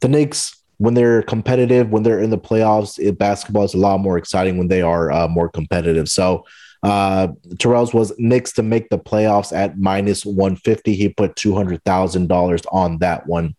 [0.00, 4.00] the Knicks, when they're competitive, when they're in the playoffs, it, basketball is a lot
[4.00, 6.08] more exciting when they are uh, more competitive.
[6.08, 6.44] So,
[6.82, 10.94] uh, Terrell's was Knicks to make the playoffs at minus 150.
[10.94, 13.56] He put $200,000 on that one.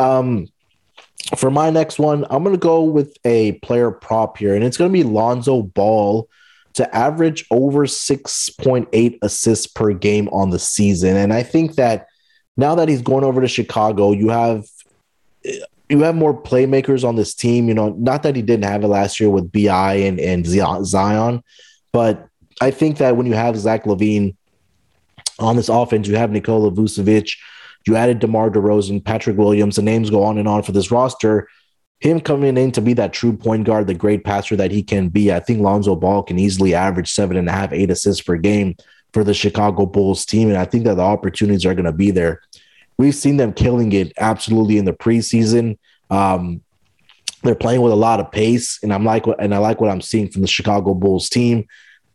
[0.00, 0.48] Um,
[1.36, 4.76] for my next one, I'm going to go with a player prop here, and it's
[4.76, 6.28] going to be Lonzo Ball
[6.76, 11.16] to average over 6.8 assists per game on the season.
[11.16, 12.06] And I think that
[12.56, 14.64] now that he's going over to Chicago, you have
[15.88, 17.68] you have more playmakers on this team.
[17.68, 21.42] You know, not that he didn't have it last year with Bi and and Zion,
[21.92, 22.28] but
[22.60, 24.36] I think that when you have Zach LaVine
[25.38, 27.36] on this offense, you have Nikola Vucevic,
[27.86, 31.48] you added DeMar DeRozan, Patrick Williams, the names go on and on for this roster
[32.00, 35.08] him coming in to be that true point guard, the great passer that he can
[35.08, 38.36] be, I think Lonzo Ball can easily average seven and a half, eight assists per
[38.36, 38.76] game
[39.12, 40.48] for the Chicago Bulls team.
[40.48, 42.42] And I think that the opportunities are going to be there.
[42.98, 45.78] We've seen them killing it absolutely in the preseason.
[46.10, 46.62] Um,
[47.42, 50.00] they're playing with a lot of pace, and I'm like, and I like what I'm
[50.00, 51.66] seeing from the Chicago Bulls team.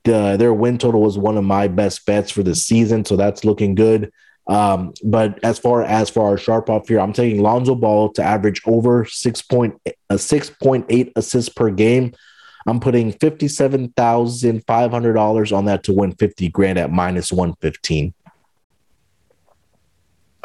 [0.03, 3.45] The, their win total was one of my best bets for the season, so that's
[3.45, 4.11] looking good.
[4.47, 8.23] Um, but as far as for our sharp off here, I'm taking Lonzo Ball to
[8.23, 12.13] average over six point a six point eight assists per game.
[12.67, 16.91] I'm putting fifty seven thousand five hundred dollars on that to win fifty grand at
[16.91, 18.13] minus one fifteen.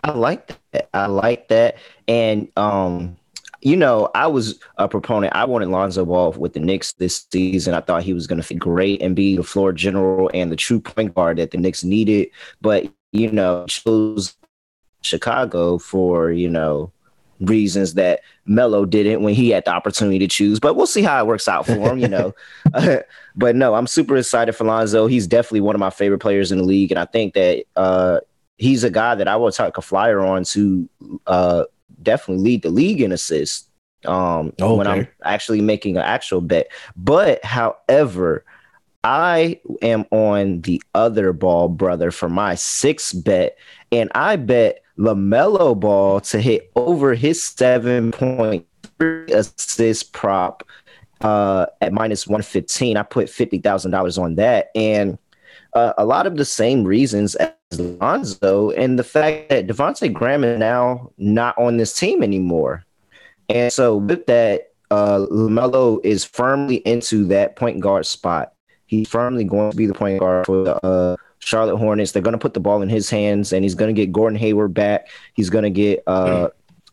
[0.05, 0.89] I like that.
[0.95, 3.17] I like that, and um,
[3.61, 5.35] you know, I was a proponent.
[5.35, 7.75] I wanted Lonzo Ball with the Knicks this season.
[7.75, 10.57] I thought he was going to fit great and be the floor general and the
[10.57, 12.29] true point guard that the Knicks needed.
[12.61, 14.35] But you know, chose
[15.03, 16.93] Chicago for, you know,
[17.41, 20.59] reasons that Melo didn't when he had the opportunity to choose.
[20.59, 22.35] But we'll see how it works out for him, you know.
[23.37, 25.07] but no, I'm super excited for Lonzo.
[25.07, 26.91] He's definitely one of my favorite players in the league.
[26.91, 28.21] And I think that uh,
[28.57, 30.89] he's a guy that I will take a flyer on to
[31.27, 31.65] uh,
[32.03, 33.69] definitely lead the league in assists
[34.07, 34.77] um, okay.
[34.77, 36.69] when I'm actually making an actual bet.
[36.97, 38.45] But however,
[39.07, 43.57] I am on the other ball brother for my sixth bet,
[43.93, 48.65] and I bet LaMelo Ball to hit over his 7.3
[49.31, 50.65] assist prop
[51.21, 52.97] uh, at minus 115.
[52.97, 54.71] I put $50,000 on that.
[54.75, 55.19] And
[55.75, 60.43] uh, a lot of the same reasons as Lonzo and the fact that Devonte Graham
[60.43, 62.85] is now not on this team anymore.
[63.49, 68.53] And so with that, uh, LaMelo is firmly into that point guard spot.
[68.87, 72.13] He's firmly going to be the point guard for the uh, Charlotte Hornets.
[72.13, 74.39] They're going to put the ball in his hands, and he's going to get Gordon
[74.39, 75.09] Hayward back.
[75.35, 76.49] He's going to get uh,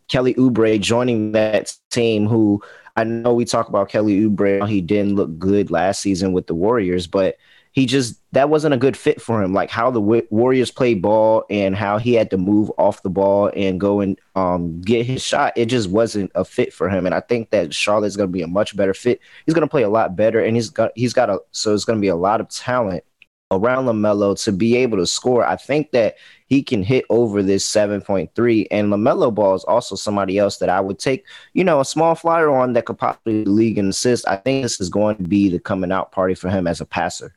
[0.07, 2.61] Kelly Oubre joining that team, who
[2.95, 4.67] I know we talk about Kelly Oubre.
[4.67, 7.37] He didn't look good last season with the Warriors, but
[7.73, 9.51] he just that wasn't a good fit for him.
[9.51, 13.51] Like how the Warriors play ball and how he had to move off the ball
[13.55, 15.53] and go and um, get his shot.
[15.55, 17.05] It just wasn't a fit for him.
[17.05, 19.19] And I think that Charlotte's going to be a much better fit.
[19.45, 21.83] He's going to play a lot better, and he's got he's got a so it's
[21.83, 23.03] going to be a lot of talent
[23.51, 25.45] around LaMelo to be able to score.
[25.45, 26.15] I think that
[26.47, 28.67] he can hit over this 7.3.
[28.71, 32.15] And LaMelo Ball is also somebody else that I would take, you know, a small
[32.15, 34.27] flyer on that could possibly league and assist.
[34.27, 36.85] I think this is going to be the coming out party for him as a
[36.85, 37.35] passer.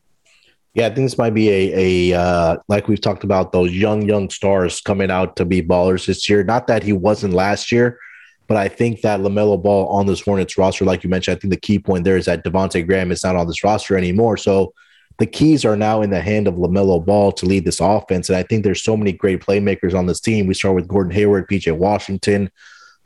[0.77, 4.07] Yeah, I think this might be a a uh, like we've talked about those young
[4.07, 6.45] young stars coming out to be ballers this year.
[6.45, 7.99] Not that he wasn't last year,
[8.47, 11.55] but I think that Lamelo Ball on this Hornets roster, like you mentioned, I think
[11.55, 14.37] the key point there is that Devonte Graham is not on this roster anymore.
[14.37, 14.75] So
[15.17, 18.37] the keys are now in the hand of Lamelo Ball to lead this offense, and
[18.37, 20.47] I think there's so many great playmakers on this team.
[20.47, 22.51] We start with Gordon Hayward, PJ Washington,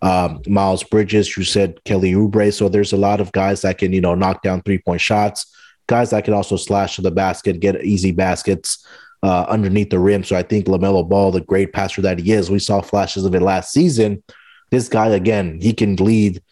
[0.02, 1.36] um, Miles Bridges.
[1.36, 2.52] You said Kelly Oubre.
[2.52, 5.46] So there's a lot of guys that can you know knock down three point shots
[5.90, 8.86] guys that can also slash to the basket, get easy baskets
[9.24, 10.22] uh, underneath the rim.
[10.22, 13.34] So I think LaMelo Ball, the great passer that he is, we saw flashes of
[13.34, 14.22] it last season.
[14.70, 16.42] This guy, again, he can lead.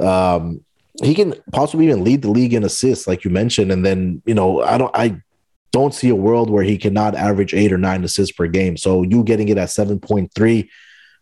[0.00, 0.64] Um,
[1.02, 3.70] he can possibly even lead the league in assists, like you mentioned.
[3.70, 5.20] And then, you know, I don't, I
[5.70, 8.78] don't see a world where he cannot average eight or nine assists per game.
[8.78, 10.68] So you getting it at 7.3,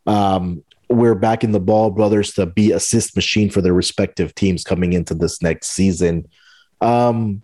[0.06, 4.92] um, we're backing the ball brothers to be assist machine for their respective teams coming
[4.92, 6.28] into this next season.
[6.80, 7.42] Um,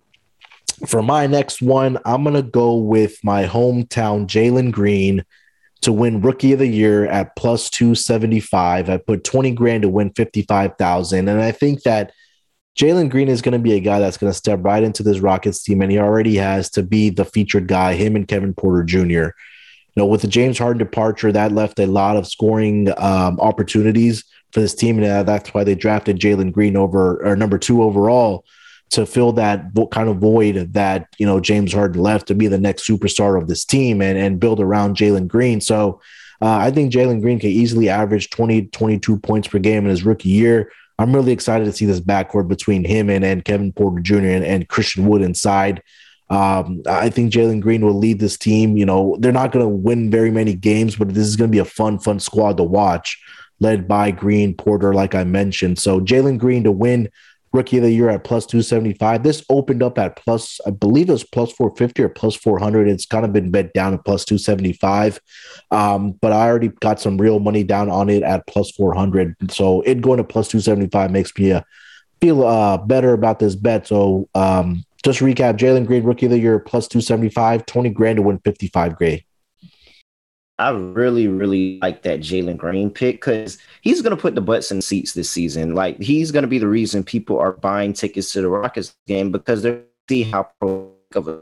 [0.85, 5.23] for my next one, I'm going to go with my hometown Jalen Green
[5.81, 8.89] to win Rookie of the Year at plus 275.
[8.89, 11.27] I put 20 grand to win 55,000.
[11.27, 12.11] And I think that
[12.77, 15.19] Jalen Green is going to be a guy that's going to step right into this
[15.19, 18.83] Rockets team, and he already has to be the featured guy, him and Kevin Porter
[18.83, 19.03] Jr.
[19.05, 19.31] You
[19.95, 24.59] know, with the James Harden departure, that left a lot of scoring um, opportunities for
[24.59, 28.43] this team, and that's why they drafted Jalen Green over or number two overall
[28.93, 32.59] to fill that kind of void that you know James Harden left to be the
[32.59, 35.61] next superstar of this team and and build around Jalen Green.
[35.61, 36.01] So
[36.41, 40.03] uh, I think Jalen Green can easily average 20, 22 points per game in his
[40.03, 40.71] rookie year.
[40.99, 44.17] I'm really excited to see this backcourt between him and, and Kevin Porter Jr.
[44.17, 45.81] and, and Christian Wood inside.
[46.29, 48.75] Um, I think Jalen Green will lead this team.
[48.75, 51.55] You know, they're not going to win very many games, but this is going to
[51.55, 53.21] be a fun, fun squad to watch,
[53.59, 55.79] led by Green, Porter, like I mentioned.
[55.79, 57.09] So Jalen Green to win
[57.53, 59.23] rookie of the year at plus 275.
[59.23, 62.87] This opened up at plus, I believe it was plus 450 or plus 400.
[62.87, 65.21] It's kind of been bet down at plus 275.
[65.71, 69.51] Um, but I already got some real money down on it at plus 400.
[69.51, 71.61] So it going to plus 275 makes me uh,
[72.19, 73.87] feel uh, better about this bet.
[73.87, 78.23] So um, just recap Jalen Green, rookie of the year, plus 275, 20 grand to
[78.23, 79.21] win 55 grand.
[80.59, 84.71] I really, really like that Jalen Green pick because he's going to put the butts
[84.71, 85.73] in seats this season.
[85.73, 89.31] Like he's going to be the reason people are buying tickets to the Rockets game
[89.31, 91.41] because they see how pro of a.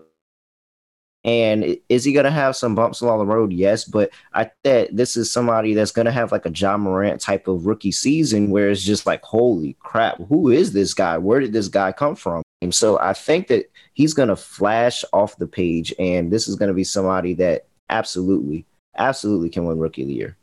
[1.24, 3.54] And is he going to have some bumps along the road?
[3.54, 7.22] Yes, but I bet this is somebody that's going to have like a Ja Morant
[7.22, 11.20] type of rookie season where it's just like, holy crap, who is this guy?
[11.20, 12.42] Where did this guy come from?
[12.64, 16.56] And so I think that he's going to flash off the page, and this is
[16.56, 18.66] going to be somebody that absolutely
[18.98, 20.38] absolutely can win Rookie of the Year.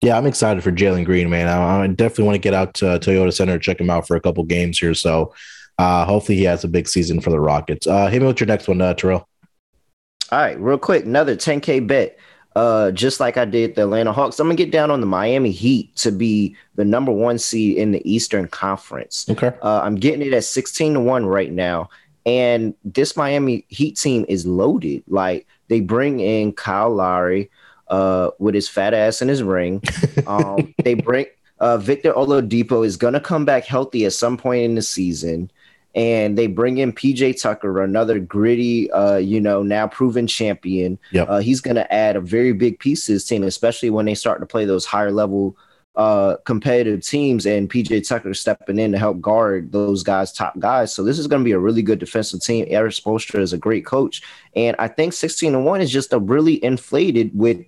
[0.00, 1.48] Yeah, I'm excited for Jalen Green, man.
[1.48, 4.20] I, I, definitely want to get out to Toyota Center check him out for a
[4.20, 4.92] couple games here.
[4.92, 5.32] So
[5.78, 7.86] uh, hopefully he has a big season for the Rockets.
[7.86, 9.26] Uh, hit me with your next one, uh, Terrell.
[10.30, 12.18] All right, real quick, another 10K bet.
[12.56, 15.50] Uh, just like I did the Atlanta Hawks, I'm gonna get down on the Miami
[15.50, 19.26] Heat to be the number one seed in the Eastern Conference.
[19.28, 19.52] Okay.
[19.60, 21.88] Uh, I'm getting it at 16 to 1 right now.
[22.26, 25.02] And this Miami Heat team is loaded.
[25.08, 27.50] Like they bring in Kyle Lowry,
[27.88, 29.82] uh, with his fat ass in his ring.
[30.26, 31.26] Um, they bring
[31.58, 35.50] uh, Victor Oladipo is gonna come back healthy at some point in the season,
[35.94, 40.98] and they bring in PJ Tucker, another gritty, uh, you know, now proven champion.
[41.12, 41.28] Yep.
[41.28, 44.40] Uh, he's gonna add a very big piece to his team, especially when they start
[44.40, 45.58] to play those higher level
[45.96, 50.92] uh, competitive teams and PJ Tucker stepping in to help guard those guys, top guys.
[50.92, 52.66] So this is going to be a really good defensive team.
[52.68, 54.22] Erik Spoelstra is a great coach,
[54.56, 57.64] and I think 16 to one is just a really inflated with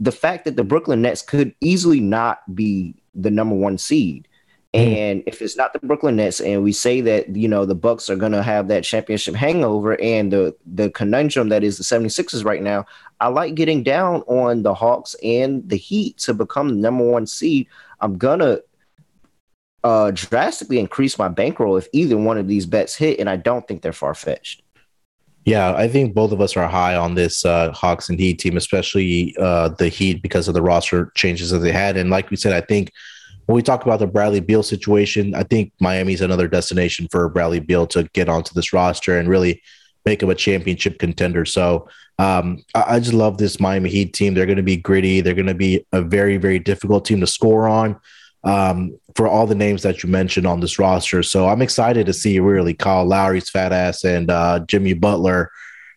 [0.00, 4.26] the fact that the Brooklyn Nets could easily not be the number one seed.
[4.72, 4.94] Mm-hmm.
[4.94, 8.08] And if it's not the Brooklyn Nets, and we say that you know the Bucks
[8.08, 12.44] are going to have that championship hangover, and the the conundrum that is the 76ers
[12.44, 12.86] right now,
[13.18, 17.26] I like getting down on the Hawks and the Heat to become the number one
[17.26, 17.66] seed.
[18.00, 18.60] I'm gonna
[19.82, 23.66] uh, drastically increase my bankroll if either one of these bets hit, and I don't
[23.66, 24.62] think they're far fetched.
[25.46, 28.56] Yeah, I think both of us are high on this uh, Hawks and Heat team,
[28.56, 31.96] especially uh, the Heat because of the roster changes that they had.
[31.96, 32.92] And like we said, I think
[33.50, 37.58] when we talk about the Bradley Beal situation, I think Miami's another destination for Bradley
[37.58, 39.60] Beal to get onto this roster and really
[40.06, 41.44] make him a championship contender.
[41.44, 41.88] So
[42.20, 44.34] um, I, I, just love this Miami Heat team.
[44.34, 45.20] They're going to be gritty.
[45.20, 47.98] They're going to be a very, very difficult team to score on
[48.44, 51.24] um, for all the names that you mentioned on this roster.
[51.24, 55.50] So I'm excited to see really Kyle Lowry's fat ass and uh, Jimmy Butler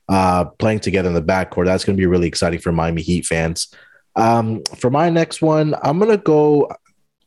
[0.10, 1.66] uh, playing together in the backcourt.
[1.66, 3.68] That's going to be really exciting for Miami Heat fans.
[4.16, 6.72] Um, for my next one, I'm going to go.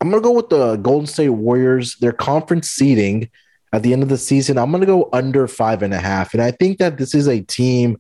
[0.01, 1.97] I'm to go with the Golden State Warriors.
[1.97, 3.30] Their conference seeding
[3.72, 6.32] at the end of the season, I'm to go under five and a half.
[6.32, 7.99] And I think that this is a team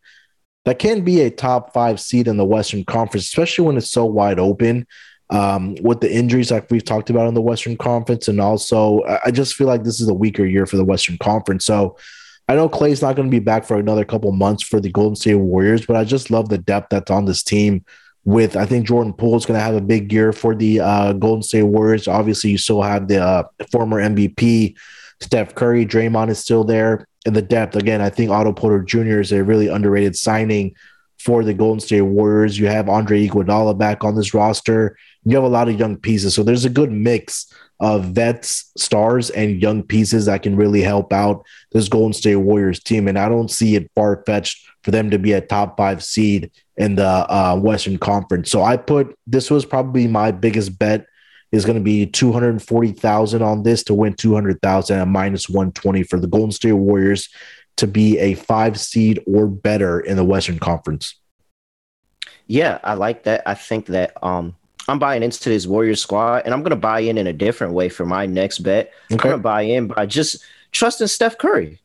[0.64, 4.04] that can be a top five seed in the Western Conference, especially when it's so
[4.04, 4.86] wide open.
[5.28, 9.32] Um, with the injuries like we've talked about in the Western Conference, and also I
[9.32, 11.64] just feel like this is a weaker year for the Western Conference.
[11.64, 11.96] So
[12.48, 15.16] I know Clay's not going to be back for another couple months for the Golden
[15.16, 17.84] State Warriors, but I just love the depth that's on this team
[18.26, 21.12] with I think Jordan Poole is going to have a big year for the uh,
[21.14, 22.06] Golden State Warriors.
[22.06, 24.76] Obviously, you still have the uh, former MVP
[25.20, 27.76] Steph Curry, Draymond is still there in the depth.
[27.76, 29.20] Again, I think Otto Porter Jr.
[29.20, 30.74] is a really underrated signing
[31.18, 32.58] for the Golden State Warriors.
[32.58, 34.96] You have Andre Iguodala back on this roster.
[35.24, 39.30] You have a lot of young pieces, so there's a good mix of vets, stars,
[39.30, 43.08] and young pieces that can really help out this Golden State Warriors team.
[43.08, 46.48] And I don't see it far fetched for them to be a top five seed
[46.76, 48.52] in the uh, Western Conference.
[48.52, 51.06] So I put this was probably my biggest bet
[51.50, 56.28] is going to be 240,000 on this to win 200,000 at minus 120 for the
[56.28, 57.28] Golden State Warriors
[57.78, 61.16] to be a five seed or better in the Western Conference.
[62.46, 63.42] Yeah, I like that.
[63.44, 64.54] I think that um,
[64.86, 67.72] I'm buying into this Warriors squad, and I'm going to buy in in a different
[67.72, 68.92] way for my next bet.
[69.10, 69.14] Okay.
[69.14, 71.80] I'm going to buy in by just trusting Steph Curry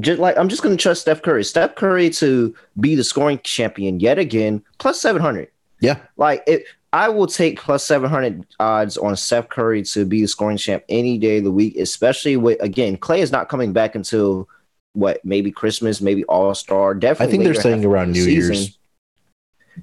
[0.00, 1.44] just like I'm just going to trust Steph Curry.
[1.44, 5.48] Steph Curry to be the scoring champion yet again, plus 700.
[5.80, 5.98] Yeah.
[6.16, 6.64] Like it,
[6.94, 11.18] I will take plus 700 odds on Steph Curry to be the scoring champ any
[11.18, 14.48] day of the week, especially with, again, Clay is not coming back until
[14.92, 16.94] what, maybe Christmas, maybe All Star.
[16.94, 17.26] Definitely.
[17.26, 18.54] I think they're saying around New season.
[18.54, 18.78] Year's.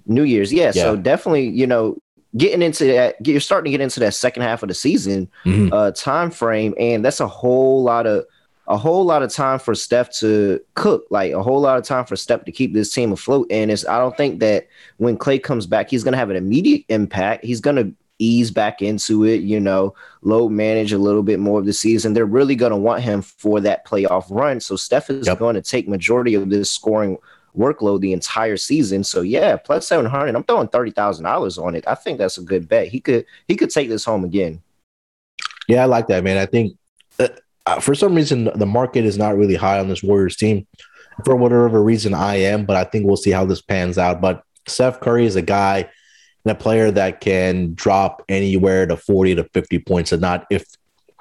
[0.06, 0.54] New Year's.
[0.54, 0.84] Yeah, yeah.
[0.84, 1.98] So definitely, you know,
[2.38, 5.74] getting into that, you're starting to get into that second half of the season mm-hmm.
[5.74, 6.74] uh, time frame.
[6.80, 8.26] And that's a whole lot of,
[8.68, 12.06] a whole lot of time for Steph to cook, like a whole lot of time
[12.06, 13.48] for Steph to keep this team afloat.
[13.50, 16.86] And it's I don't think that when Clay comes back, he's gonna have an immediate
[16.90, 17.44] impact.
[17.44, 21.66] He's gonna ease back into it, you know, load manage a little bit more of
[21.66, 22.14] the season.
[22.14, 24.60] They're really gonna want him for that playoff run.
[24.60, 25.40] So Steph is yep.
[25.40, 27.18] going to take majority of this scoring
[27.58, 29.04] workload the entire season.
[29.04, 30.36] So yeah, plus seven hundred.
[30.36, 31.84] I'm throwing thirty thousand dollars on it.
[31.88, 32.88] I think that's a good bet.
[32.88, 34.62] He could he could take this home again.
[35.68, 36.38] Yeah, I like that, man.
[36.38, 36.78] I think
[37.20, 37.30] uh,
[37.66, 40.68] uh, for some reason the market is not really high on this Warriors team.
[41.26, 44.22] For whatever reason, I am, but I think we'll see how this pans out.
[44.22, 45.90] But Steph Curry is a guy
[46.46, 50.66] and a player that can drop anywhere to 40 to 50 points a night, if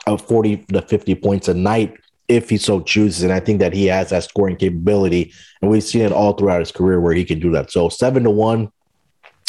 [0.07, 1.97] uh, 40 to 50 points a night,
[2.29, 3.23] if he so chooses.
[3.23, 5.33] And I think that he has that scoring capability.
[5.61, 7.71] And we've seen it all throughout his career where he can do that.
[7.71, 8.71] So seven to one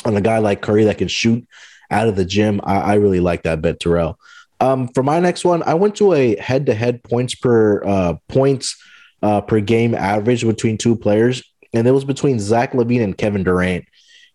[0.04, 1.48] on a guy like Curry that can shoot
[1.92, 2.60] out of the gym.
[2.64, 4.18] I, I really like that bet, Terrell.
[4.62, 8.78] Um, for my next one, I went to a head-to-head points per uh, points
[9.24, 11.44] uh, per game average between two players,
[11.74, 13.86] and it was between Zach LaVine and Kevin Durant.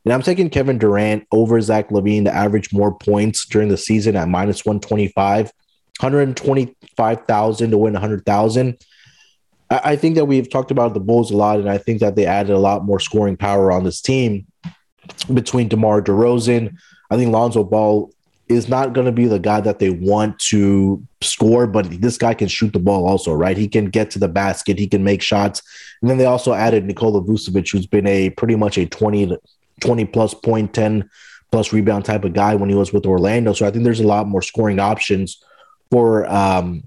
[0.04, 4.16] And I'm taking Kevin Durant over Zach LaVine to average more points during the season
[4.16, 5.46] at minus 125,
[6.00, 8.78] 125,000 to win 100,000.
[9.70, 12.16] I, I think that we've talked about the Bulls a lot, and I think that
[12.16, 14.46] they added a lot more scoring power on this team
[15.32, 16.76] between DeMar DeRozan.
[17.10, 18.10] I think Lonzo Ball
[18.49, 22.32] is not going to be the guy that they want to score, but this guy
[22.32, 23.57] can shoot the ball also, right?
[23.57, 25.62] He can get to the basket, he can make shots.
[26.01, 29.36] And then they also added Nikola Vucevic, who's been a pretty much a 20,
[29.80, 31.11] 20 plus point, 10
[31.51, 33.53] plus rebound type of guy when he was with Orlando.
[33.53, 35.42] So I think there's a lot more scoring options
[35.90, 36.84] for um,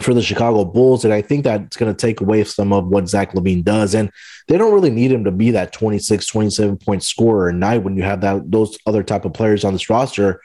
[0.00, 1.04] for the Chicago Bulls.
[1.04, 3.94] And I think that's going to take away some of what Zach LaVine does.
[3.94, 4.10] And
[4.48, 7.96] they don't really need him to be that 26, 27 point scorer a night when
[7.96, 10.40] you have that those other type of players on this roster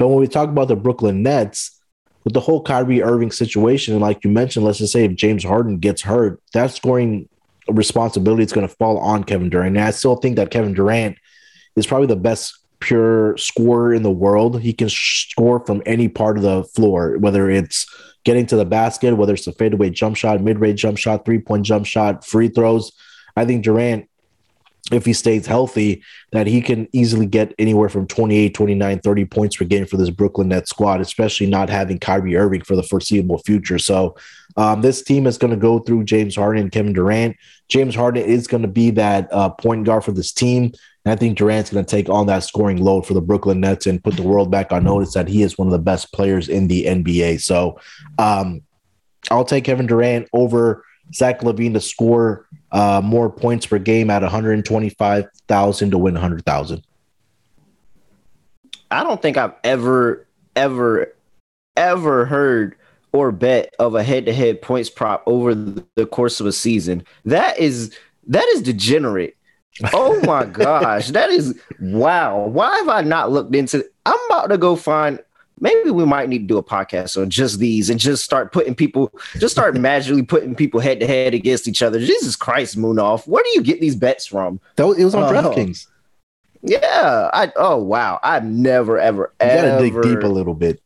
[0.00, 1.78] but when we talk about the Brooklyn Nets,
[2.24, 5.44] with the whole Kyrie Irving situation, and like you mentioned, let's just say if James
[5.44, 7.28] Harden gets hurt, that scoring
[7.68, 9.76] responsibility is going to fall on Kevin Durant.
[9.76, 11.18] And I still think that Kevin Durant
[11.76, 14.62] is probably the best pure scorer in the world.
[14.62, 17.86] He can score from any part of the floor, whether it's
[18.24, 21.40] getting to the basket, whether it's a fadeaway jump shot, mid range jump shot, three
[21.40, 22.90] point jump shot, free throws.
[23.36, 24.08] I think Durant,
[24.90, 29.56] if he stays healthy, that he can easily get anywhere from 28, 29, 30 points
[29.56, 33.38] per game for this Brooklyn Nets squad, especially not having Kyrie Irving for the foreseeable
[33.38, 33.78] future.
[33.78, 34.16] So
[34.56, 37.36] um, this team is going to go through James Harden and Kevin Durant.
[37.68, 40.72] James Harden is going to be that uh, point guard for this team.
[41.04, 43.86] And I think Durant's going to take on that scoring load for the Brooklyn Nets
[43.86, 46.48] and put the world back on notice that he is one of the best players
[46.48, 47.40] in the NBA.
[47.40, 47.78] So
[48.18, 48.62] um,
[49.30, 54.22] I'll take Kevin Durant over Zach LaVine to score uh, more points per game at
[54.22, 56.82] 125,000 to win 100,000.
[58.90, 61.12] I don't think I've ever, ever,
[61.76, 62.76] ever heard
[63.12, 67.04] or bet of a head-to-head points prop over the course of a season.
[67.24, 67.96] That is
[68.28, 69.36] that is degenerate.
[69.92, 72.46] Oh my gosh, that is wow.
[72.46, 75.18] Why have I not looked into I'm about to go find
[75.60, 78.74] maybe we might need to do a podcast on just these and just start putting
[78.74, 81.98] people just start magically putting people head to head against each other.
[81.98, 83.26] Jesus Christ, Munaf.
[83.26, 84.60] Where do you get these bets from?
[84.76, 85.86] That was, it was on uh, DraftKings.
[86.62, 87.30] Yeah.
[87.32, 88.18] I oh wow.
[88.22, 90.80] I've never ever you gotta dig deep a little bit.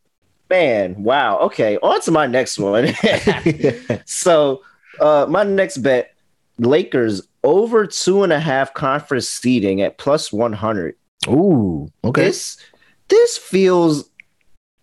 [0.50, 1.38] Man, wow.
[1.38, 2.88] Okay, on to my next one.
[4.04, 4.62] so,
[5.00, 6.14] uh, my next bet
[6.58, 10.96] Lakers over two and a half conference seating at plus 100.
[11.28, 12.24] Ooh, okay.
[12.24, 12.58] This,
[13.08, 14.10] this feels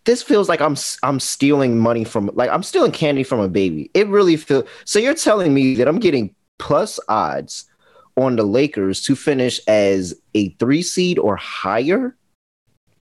[0.06, 3.92] this feels like I'm I'm stealing money from like I'm stealing candy from a baby.
[3.94, 5.00] It really feels so.
[5.00, 7.66] You're telling me that I'm getting plus odds
[8.18, 12.16] on the Lakers to finish as a three seed or higher.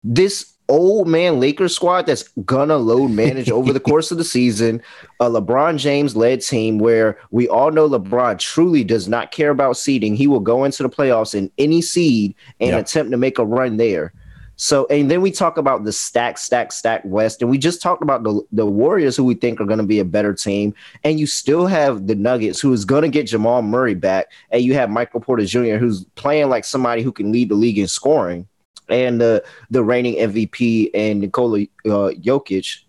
[0.03, 4.81] This old man Lakers squad that's gonna load manage over the course of the season.
[5.19, 9.77] A LeBron James led team where we all know LeBron truly does not care about
[9.77, 10.15] seeding.
[10.15, 12.81] He will go into the playoffs in any seed and yep.
[12.81, 14.13] attempt to make a run there.
[14.57, 18.01] So, and then we talk about the stack, stack, stack West, and we just talked
[18.01, 20.73] about the, the Warriors, who we think are going to be a better team.
[21.03, 24.63] And you still have the Nuggets, who is going to get Jamal Murray back, and
[24.63, 27.87] you have Michael Porter Jr., who's playing like somebody who can lead the league in
[27.87, 28.47] scoring
[28.89, 32.79] and the the reigning MVP and Nikola uh, Jokic.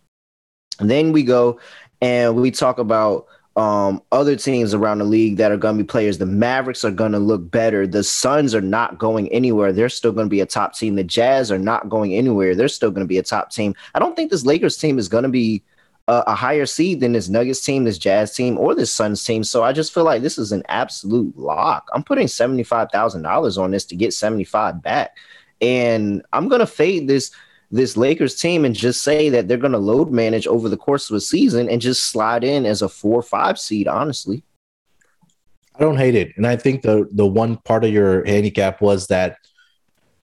[0.81, 1.61] And then we go
[2.01, 3.27] and we talk about
[3.59, 6.19] um, other teams around the league that are going to be players.
[6.19, 7.89] The Mavericks are going to look better.
[7.89, 9.73] The Suns are not going anywhere.
[9.73, 10.95] They're still going to be a top team.
[10.95, 12.55] The Jazz are not going anywhere.
[12.55, 13.75] They're still going to be a top team.
[13.97, 15.65] I don't think this Lakers team is going to be
[16.07, 19.43] a, a higher seed than this Nuggets team, this Jazz team, or this Suns team.
[19.43, 21.89] So I just feel like this is an absolute lock.
[21.93, 25.17] I'm putting seventy five thousand dollars on this to get seventy five back.
[25.61, 27.33] And I'm gonna fade this
[27.71, 31.17] this Lakers team and just say that they're gonna load manage over the course of
[31.17, 34.43] a season and just slide in as a four or five seed, honestly.
[35.75, 36.37] I don't hate it.
[36.37, 39.37] And I think the the one part of your handicap was that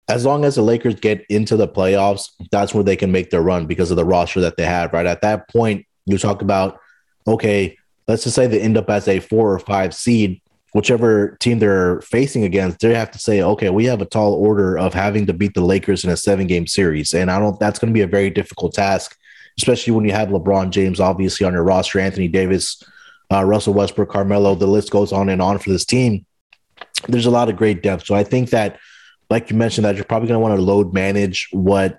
[0.09, 3.43] as long as the Lakers get into the playoffs, that's where they can make their
[3.43, 4.93] run because of the roster that they have.
[4.93, 6.78] Right at that point, you talk about
[7.26, 7.76] okay,
[8.09, 10.39] let's just say they end up as a four or five seed
[10.72, 14.78] whichever team they're facing against, they have to say, okay, we have a tall order
[14.78, 17.12] of having to beat the Lakers in a seven game series.
[17.12, 19.18] And I don't, that's going to be a very difficult task,
[19.58, 22.82] especially when you have LeBron James obviously on your roster, Anthony Davis,
[23.32, 26.24] uh, Russell Westbrook, Carmelo, the list goes on and on for this team.
[27.08, 28.06] There's a lot of great depth.
[28.06, 28.78] So I think that,
[29.28, 31.98] like you mentioned, that you're probably going to want to load manage what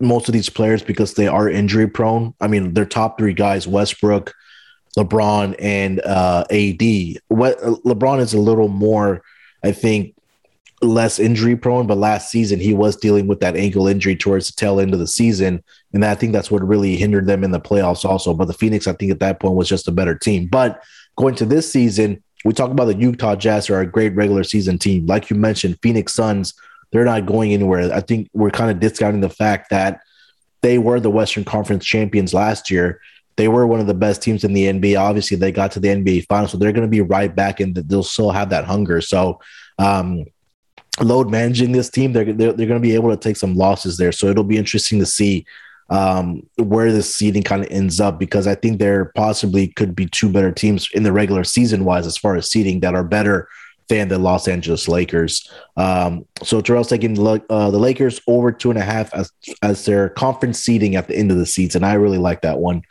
[0.00, 2.34] most of these players because they are injury prone.
[2.40, 4.34] I mean, their top three guys, Westbrook,
[4.98, 7.20] LeBron and uh, AD.
[7.28, 9.22] What LeBron is a little more,
[9.62, 10.14] I think,
[10.82, 11.86] less injury prone.
[11.86, 15.00] But last season he was dealing with that ankle injury towards the tail end of
[15.00, 15.62] the season,
[15.92, 18.34] and I think that's what really hindered them in the playoffs also.
[18.34, 20.46] But the Phoenix, I think, at that point was just a better team.
[20.46, 20.82] But
[21.16, 24.78] going to this season, we talk about the Utah Jazz are a great regular season
[24.78, 25.06] team.
[25.06, 26.54] Like you mentioned, Phoenix Suns,
[26.90, 27.92] they're not going anywhere.
[27.92, 30.00] I think we're kind of discounting the fact that
[30.62, 33.00] they were the Western Conference champions last year
[33.40, 35.00] they were one of the best teams in the NBA.
[35.00, 37.74] Obviously, they got to the NBA Finals, so they're going to be right back, and
[37.74, 39.00] they'll still have that hunger.
[39.00, 39.40] So,
[39.78, 40.26] um,
[41.00, 43.96] load managing this team, they're they're, they're going to be able to take some losses
[43.96, 44.12] there.
[44.12, 45.46] So it'll be interesting to see
[45.88, 50.04] um, where the seeding kind of ends up because I think there possibly could be
[50.04, 53.48] two better teams in the regular season wise as far as seeding that are better
[53.88, 55.50] than the Los Angeles Lakers.
[55.78, 59.32] Um, so Terrell's taking uh, the Lakers over two and a half as
[59.62, 61.82] as their conference seeding at the end of the season.
[61.82, 62.82] And i really like that one.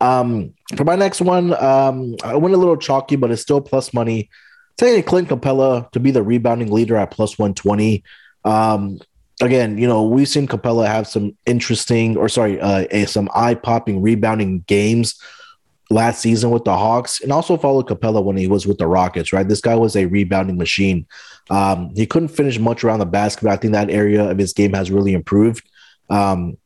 [0.00, 3.94] Um, for my next one, um, I went a little chalky, but it's still plus
[3.94, 4.28] money.
[4.76, 8.04] Taking Clint Capela to be the rebounding leader at plus 120.
[8.44, 9.00] Um,
[9.40, 14.02] again, you know, we've seen Capela have some interesting, or sorry, uh, some eye popping
[14.02, 15.18] rebounding games.
[15.88, 19.32] last season with the Hawks and also followed Capela when he was with the Rockets,
[19.32, 19.46] right?
[19.46, 21.06] This guy was a rebounding machine.
[21.48, 24.52] Um, he couldn't finish much around the basket, but I think that area of his
[24.52, 25.64] game has really improved.
[26.10, 26.58] Um,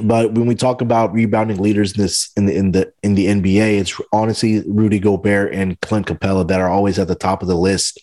[0.00, 3.26] but when we talk about rebounding leaders in this in the in the in the
[3.26, 7.48] NBA, it's honestly Rudy Gobert and Clint Capela that are always at the top of
[7.48, 8.00] the list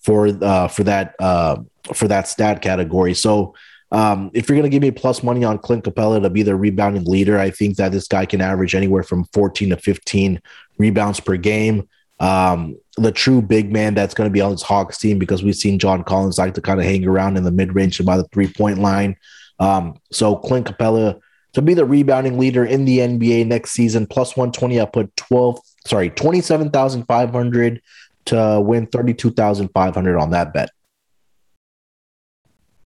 [0.00, 1.56] for uh, for that uh,
[1.94, 3.14] for that stat category.
[3.14, 3.54] So
[3.92, 6.56] um, if you're going to give me plus money on Clint Capela to be the
[6.56, 10.42] rebounding leader, I think that this guy can average anywhere from 14 to 15
[10.76, 11.88] rebounds per game.
[12.20, 15.54] Um, the true big man that's going to be on this Hawks team because we've
[15.54, 18.16] seen John Collins like to kind of hang around in the mid range and by
[18.16, 19.16] the three point line.
[19.60, 21.20] Um, so Clint Capela
[21.54, 24.80] to be the rebounding leader in the NBA next season, plus 120.
[24.80, 27.82] I put 12, sorry, 27,500
[28.26, 30.70] to win 32,500 on that bet.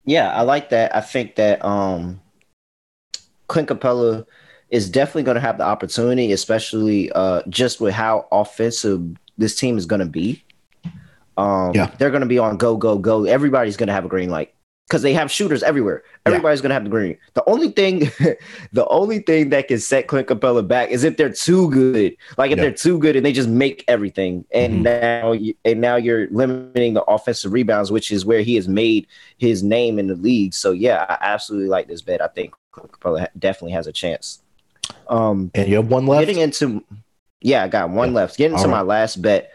[0.05, 0.95] Yeah, I like that.
[0.95, 2.21] I think that um
[3.49, 4.27] Clint Capela
[4.71, 9.79] is definitely going to have the opportunity, especially uh just with how offensive this team
[9.79, 10.43] is going to be.
[11.37, 11.87] Um, yeah.
[11.97, 13.25] they're going to be on go, go, go.
[13.25, 14.55] Everybody's going to have a green light
[14.89, 16.03] because they have shooters everywhere.
[16.27, 16.65] Everybody's yeah.
[16.65, 17.17] gonna have the green.
[17.35, 18.01] The only thing,
[18.73, 22.17] the only thing that can set Clint Capela back is if they're too good.
[22.37, 22.65] Like if yeah.
[22.65, 24.83] they're too good and they just make everything, and mm-hmm.
[24.83, 29.07] now you, and now you're limiting the offensive rebounds, which is where he has made
[29.39, 30.55] his name in the league.
[30.55, 32.21] So yeah, I absolutely like this bet.
[32.21, 34.43] I think Clint Capela definitely has a chance.
[35.09, 36.27] Um, and you have one left.
[36.27, 36.85] Getting into,
[37.41, 38.17] yeah, I got one yeah.
[38.17, 38.37] left.
[38.37, 38.77] Getting All to right.
[38.77, 39.53] my last bet.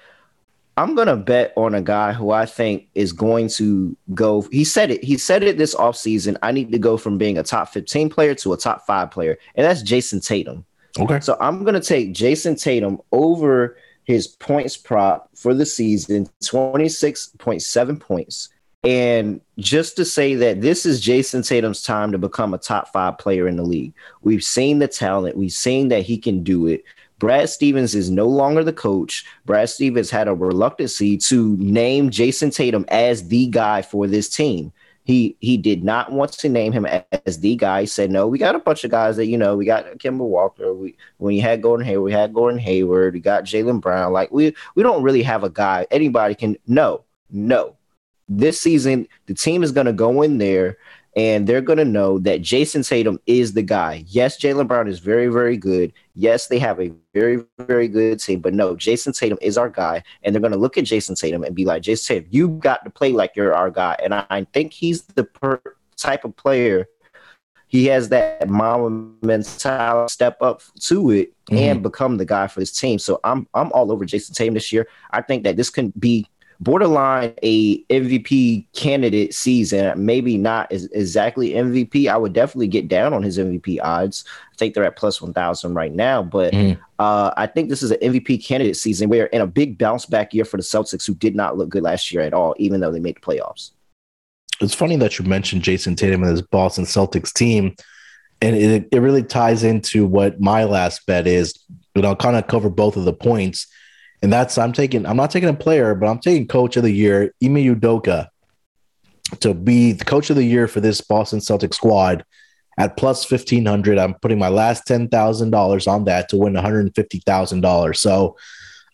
[0.78, 4.44] I'm gonna bet on a guy who I think is going to go.
[4.52, 5.04] He said it.
[5.04, 6.38] He said it this offseason.
[6.44, 9.38] I need to go from being a top 15 player to a top five player,
[9.56, 10.66] and that's Jayson Tatum.
[11.00, 11.20] Okay.
[11.20, 18.50] So I'm gonna take Jayson Tatum over his points prop for the season, 26.7 points.
[18.84, 23.18] And just to say that this is Jayson Tatum's time to become a top five
[23.18, 23.94] player in the league.
[24.22, 26.84] We've seen the talent, we've seen that he can do it.
[27.20, 29.26] Brad Stevens is no longer the coach.
[29.46, 34.72] Brad Stevens had a reluctancy to name Jayson Tatum as the guy for this team.
[35.04, 36.86] He he did not want to name him
[37.26, 37.82] as the guy.
[37.82, 39.56] He said, "No, we got a bunch of guys that you know.
[39.56, 40.74] We got Kemba Walker.
[40.74, 43.14] We when you had Gordon Hayward, we had Gordon Hayward.
[43.14, 44.12] We got Jaylen Brown.
[44.12, 46.58] Like we we don't really have a guy anybody can.
[46.68, 47.78] No, no.
[48.28, 50.78] This season, the team is going to go in there
[51.18, 54.06] and they're going to know that Jayson Tatum is the guy.
[54.08, 55.92] Yes, Jaylen Brown is very, very good.
[56.14, 60.04] Yes, they have a very, very good team, but no, Jayson Tatum is our guy.
[60.22, 62.86] And they're going to look at Jayson Tatum and be like, Jayson Tatum, you got
[62.86, 63.98] to play like you're our guy.
[64.04, 66.86] And I, think he's the per- type of player.
[67.66, 71.58] He has that mom mentality, step up to it, mm-hmm.
[71.58, 73.00] and become the guy for his team.
[73.00, 74.88] So I'm I'm all over Jayson Tatum this year.
[75.12, 76.28] I think that this can be
[76.60, 80.06] borderline a MVP candidate season.
[80.06, 82.10] Maybe not exactly MVP.
[82.10, 84.26] I would definitely get down on his MVP odds.
[84.54, 86.24] I think they're at plus 1,000 right now.
[86.24, 86.80] But mm.
[87.00, 89.10] uh, I think this is an MVP candidate season.
[89.10, 91.84] We're in a big bounce back year for the Celtics, who did not look good
[91.84, 93.72] last year at all, even though they made the playoffs.
[94.60, 97.76] It's funny that you mentioned Jayson Tatum and his Boston Celtics team.
[98.42, 101.58] And it, it really ties into what my last bet is.
[101.94, 103.68] But I'll kind of cover both of the points
[104.22, 105.06] and that's I'm taking.
[105.06, 108.28] I'm not taking a player, but I'm taking coach of the year, Ime Udoka,
[109.40, 112.26] to be the coach of the year for this Boston Celtic squad
[112.78, 113.98] at plus fifteen hundred.
[113.98, 117.20] I'm putting my last ten thousand dollars on that to win one hundred and fifty
[117.26, 118.00] thousand dollars.
[118.00, 118.38] So.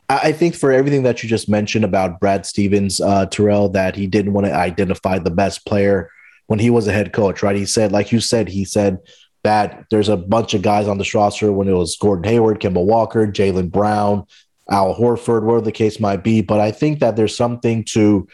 [0.09, 4.05] I think for everything that you just mentioned about Brad Stevens, uh, Terrell, that he
[4.05, 6.11] didn't want to identify the best player
[6.47, 7.55] when he was a head coach, right?
[7.55, 8.99] He said, like you said, he said
[9.43, 12.83] that there's a bunch of guys on the roster when it was Gordon Hayward, Kemba
[12.83, 14.25] Walker, Jaylen Brown,
[14.73, 16.41] Al Horford, whatever the case might be.
[16.41, 18.27] But I think that there's something to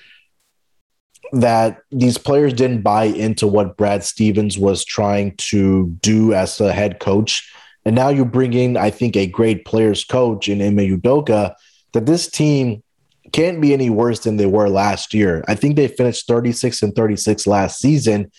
[1.33, 6.73] that these players didn't buy into what Brad Stevens was trying to do as a
[6.73, 7.53] head coach.
[7.85, 11.53] And now you bring in, I think, a great players coach in Ime Udoka,
[11.93, 12.83] that this team
[13.31, 15.43] can't be any worse than they were last year.
[15.47, 18.31] I think they finished 36 and 36 last season.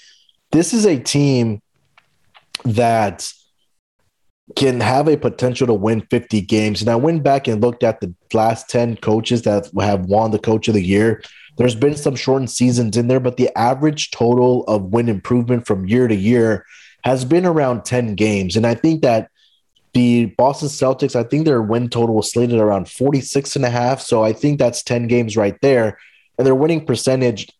[0.50, 1.60] This is a team
[2.64, 3.30] that
[4.56, 6.80] can have a potential to win 50 games.
[6.80, 10.38] And I went back and looked at the last 10 coaches that have won the
[10.38, 11.22] coach of the year.
[11.56, 15.86] There's been some shortened seasons in there, but the average total of win improvement from
[15.86, 16.64] year to year
[17.04, 18.56] has been around 10 games.
[18.56, 19.30] And I think that
[19.92, 24.00] the Boston Celtics, I think their win total was slated around 46 and a half.
[24.00, 25.98] So I think that's 10 games right there.
[26.38, 27.50] And their winning percentage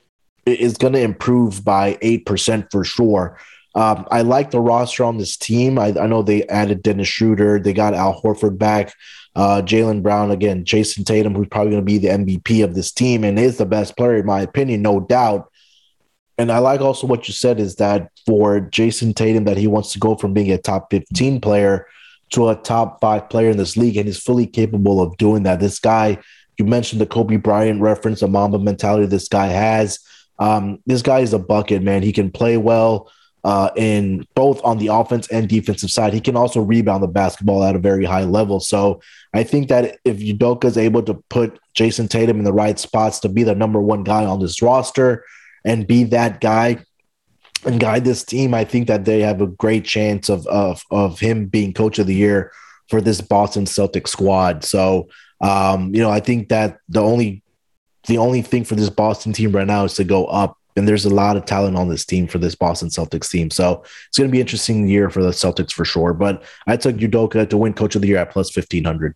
[0.46, 3.38] is going to improve by 8% for sure.
[3.74, 5.78] Um, I like the roster on this team.
[5.78, 7.60] I, I, know they added Dennis Schroeder.
[7.60, 8.92] They got Al Horford back.
[9.36, 10.64] Uh, Jaylen Brown again.
[10.64, 13.66] Jayson Tatum, who's probably going to be the MVP of this team and is the
[13.66, 15.52] best player in my opinion, no doubt.
[16.36, 19.92] And I like also what you said is that for Jayson Tatum, that he wants
[19.92, 21.86] to go from being a top 15 player
[22.30, 25.60] to a top five player in this league, and he's fully capable of doing that.
[25.60, 26.18] This guy,
[26.58, 30.00] you mentioned the Kobe Bryant reference, the Mamba mentality this guy has.
[30.38, 32.02] Um, this guy is a bucket, man.
[32.02, 33.12] He can play well
[33.44, 36.12] uh, in both on the offense and defensive side.
[36.12, 38.60] He can also rebound the basketball at a very high level.
[38.60, 39.00] So
[39.34, 43.20] I think that if Udoka is able to put Jayson Tatum in the right spots
[43.20, 45.24] to be the number one guy on this roster
[45.64, 46.84] and be that guy
[47.64, 51.20] and guide this team, I think that they have a great chance of of of
[51.20, 52.52] him being coach of the year
[52.88, 54.64] for this Boston Celtics squad.
[54.64, 55.08] So
[55.40, 57.42] um, you know, I think that the only
[58.06, 60.56] the only thing for this Boston team right now is to go up.
[60.76, 63.50] And there's a lot of talent on this team for this Boston Celtics team.
[63.50, 66.14] So it's going to be interesting year for the Celtics for sure.
[66.14, 69.14] But I took Udoka to win coach of the year at plus 1500.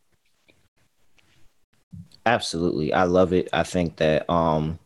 [2.27, 2.93] Absolutely.
[2.93, 3.49] I love it.
[3.53, 4.79] I think that um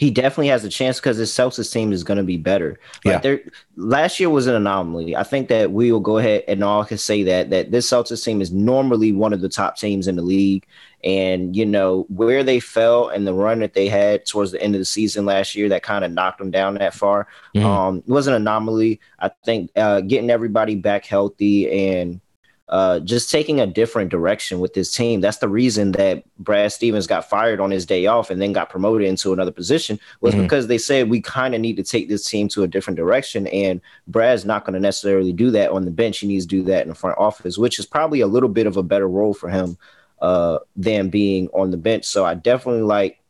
[0.00, 2.80] he definitely has a chance because his Celtics team is going to be better.
[3.04, 3.18] Like yeah.
[3.18, 3.40] There,
[3.76, 5.14] last year was an anomaly.
[5.14, 8.24] I think that we will go ahead and all can say that that this Celtics
[8.24, 10.66] team is normally one of the top teams in the league.
[11.04, 14.74] And you know where they fell and the run that they had towards the end
[14.74, 17.28] of the season last year that kind of knocked them down that far.
[17.54, 17.66] Mm-hmm.
[17.66, 19.00] Um, it was an anomaly.
[19.18, 22.22] I think uh, getting everybody back healthy and
[22.70, 25.20] uh, just taking a different direction with this team.
[25.20, 28.70] That's the reason that Brad Stevens got fired on his day off and then got
[28.70, 30.44] promoted into another position was mm-hmm.
[30.44, 33.48] because they said we kind of need to take this team to a different direction.
[33.48, 36.20] And Brad's not going to necessarily do that on the bench.
[36.20, 38.68] He needs to do that in the front office, which is probably a little bit
[38.68, 39.76] of a better role for him
[40.22, 42.04] uh, than being on the bench.
[42.04, 43.20] So I definitely like,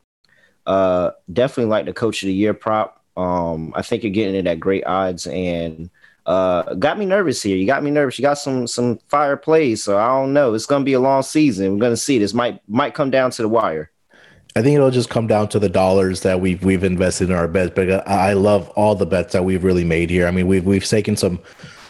[0.66, 3.02] uh, definitely like the coach of the year prop.
[3.16, 5.88] Um, I think you're getting it at great odds and
[6.30, 7.56] uh, got me nervous here.
[7.56, 8.16] You got me nervous.
[8.16, 10.54] You got some some fire plays, so I don't know.
[10.54, 11.72] It's gonna be a long season.
[11.72, 12.18] We're gonna see.
[12.18, 13.90] This might might come down to the wire.
[14.54, 17.48] I think it'll just come down to the dollars that we've we've invested in our
[17.48, 17.72] bets.
[17.74, 20.28] But I love all the bets that we've really made here.
[20.28, 21.40] I mean, we've we've taken some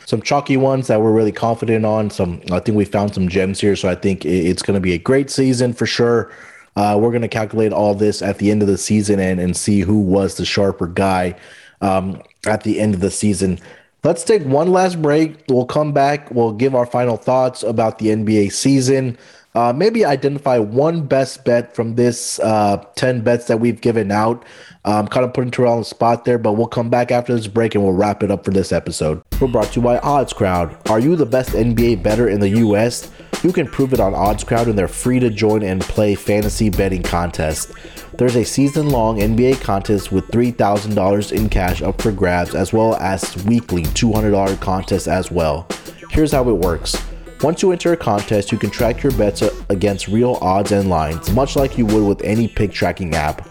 [0.06, 2.08] some chalky ones that we're really confident on.
[2.08, 3.76] Some I think we found some gems here.
[3.76, 6.32] So I think it's going to be a great season for sure.
[6.76, 9.54] Uh, we're going to calculate all this at the end of the season and and
[9.54, 11.34] see who was the sharper guy
[11.82, 13.58] um, at the end of the season.
[14.02, 15.44] Let's take one last break.
[15.48, 16.30] We'll come back.
[16.30, 19.18] We'll give our final thoughts about the NBA season.
[19.54, 24.44] Uh, maybe identify one best bet from this uh, 10 bets that we've given out.
[24.84, 27.74] Kind of putting Terrell on the spot there, but we'll come back after this break
[27.74, 29.22] and we'll wrap it up for this episode.
[29.40, 30.88] We're brought to you by OddsCrowd.
[30.88, 33.10] Are you the best NBA bettor in the U.S.?
[33.42, 37.02] You can prove it on OddsCrowd, and they're free to join and play fantasy betting
[37.02, 37.72] contests.
[38.18, 42.96] There's a season long NBA contest with $3,000 in cash up for grabs, as well
[42.96, 45.66] as weekly $200 contests as well.
[46.10, 47.02] Here's how it works.
[47.42, 51.30] Once you enter a contest, you can track your bets against real odds and lines,
[51.32, 53.48] much like you would with any pick tracking app.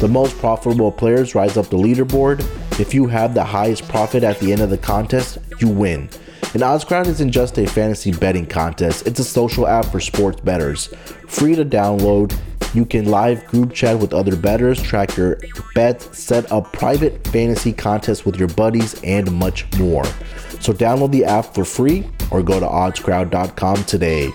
[0.00, 2.40] The most profitable players rise up the leaderboard.
[2.80, 6.08] If you have the highest profit at the end of the contest, you win.
[6.54, 10.86] And OddsCrowd isn't just a fantasy betting contest, it's a social app for sports bettors.
[11.26, 12.34] Free to download,
[12.74, 15.38] you can live group chat with other bettors, track your
[15.74, 20.04] bets, set up private fantasy contests with your buddies, and much more.
[20.60, 24.30] So download the app for free or go to oddscrowd.com today.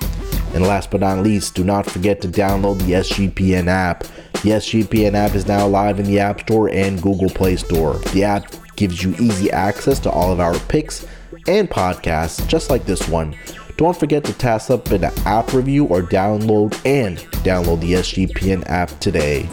[0.53, 4.01] And last but not least, do not forget to download the SGPN app.
[4.43, 7.95] The SGPN app is now live in the App Store and Google Play Store.
[8.13, 11.07] The app gives you easy access to all of our picks
[11.47, 13.35] and podcasts, just like this one.
[13.77, 18.89] Don't forget to task up an app review or download and download the SGPN app
[18.99, 19.49] today.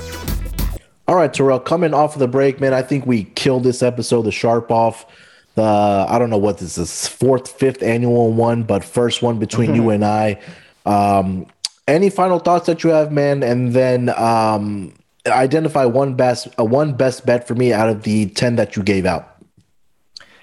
[1.09, 4.23] All right, Terrell, coming off of the break, man, I think we killed this episode,
[4.23, 5.07] the sharp off.
[5.57, 9.75] The I don't know what this is, fourth, fifth annual one, but first one between
[9.75, 10.41] you and I.
[10.87, 11.47] Um,
[11.89, 13.43] any final thoughts that you have, man?
[13.43, 14.95] And then um,
[15.27, 18.83] identify one best uh, one best bet for me out of the ten that you
[18.83, 19.40] gave out.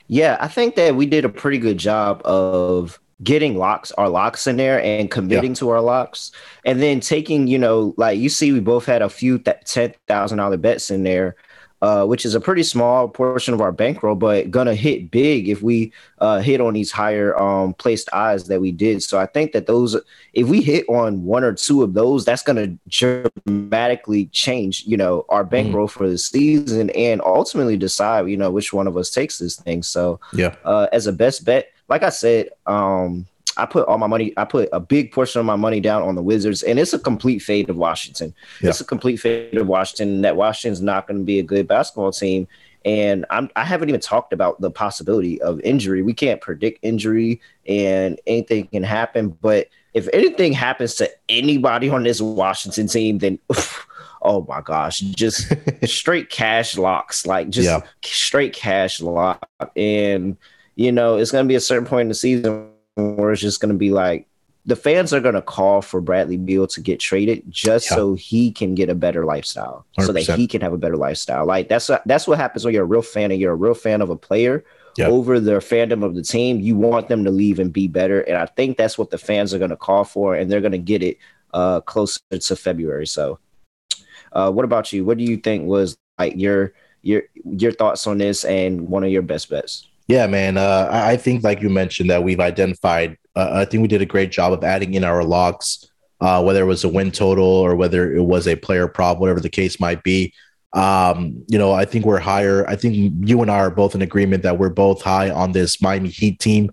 [0.08, 4.45] Yeah, I think that we did a pretty good job of getting locks our locks
[4.45, 5.55] in there and committing yeah.
[5.55, 6.32] to our locks
[6.66, 9.91] and then taking you know like you see we both had a few that ten
[10.08, 11.36] thousand dollar bets in there
[11.82, 15.61] uh, which is a pretty small portion of our bankroll, but gonna hit big if
[15.61, 19.03] we uh, hit on these higher um, placed eyes that we did.
[19.03, 19.95] So I think that those,
[20.34, 25.25] if we hit on one or two of those, that's gonna dramatically change, you know,
[25.30, 25.51] our mm-hmm.
[25.51, 25.91] bankroll mm.
[25.91, 29.84] for the season and ultimately decide, you know, which one of us takes this thing.
[29.84, 33.28] So yeah, uh, as a best bet, like I said, um,
[33.58, 36.16] I put all my money, I put a big portion of my money down on
[36.16, 38.34] the Wizards, and it's a complete fade of Washington.
[38.62, 38.70] Yeah.
[38.70, 40.22] It's a complete fade of Washington.
[40.22, 42.47] That Washington's not going to be a good basketball team.
[42.86, 46.01] And I'm, I haven't even talked about the possibility of injury.
[46.01, 49.30] We can't predict injury, and anything can happen.
[49.41, 53.88] But if anything happens to anybody on this Washington team, then oof,
[54.22, 55.51] oh my gosh, just
[55.86, 57.82] straight cash locks, like just yeah.
[58.03, 59.49] straight cash lock.
[59.76, 60.38] And
[60.76, 63.61] you know, it's going to be a certain point in the season where it's just
[63.61, 64.27] going to be like
[64.65, 67.95] the fans are going to call for Bradley Beal to get traded just yeah.
[67.95, 70.05] so he can get a better lifestyle, 100%.
[70.05, 71.45] so that he can have a better lifestyle.
[71.45, 74.01] Like that's that's what happens when you're a real fan and you're a real fan
[74.01, 74.65] of a player
[74.97, 75.09] yep.
[75.09, 76.59] over their fandom of the team.
[76.59, 79.53] You want them to leave and be better, and I think that's what the fans
[79.53, 81.17] are going to call for, and they're going to get it
[81.53, 83.07] uh, closer to February.
[83.07, 83.39] So,
[84.33, 85.05] uh, what about you?
[85.05, 86.73] What do you think was like your
[87.03, 89.87] your your thoughts on this and one of your best bets?
[90.08, 90.58] Yeah, man.
[90.58, 94.05] Uh, I think, like you mentioned, that we've identified uh, I think we did a
[94.05, 95.86] great job of adding in our locks,
[96.22, 99.39] uh, whether it was a win total or whether it was a player prop, whatever
[99.39, 100.34] the case might be.
[100.74, 102.68] Um, you know, I think we're higher.
[102.68, 105.82] I think you and I are both in agreement that we're both high on this
[105.84, 106.72] Miami Heat team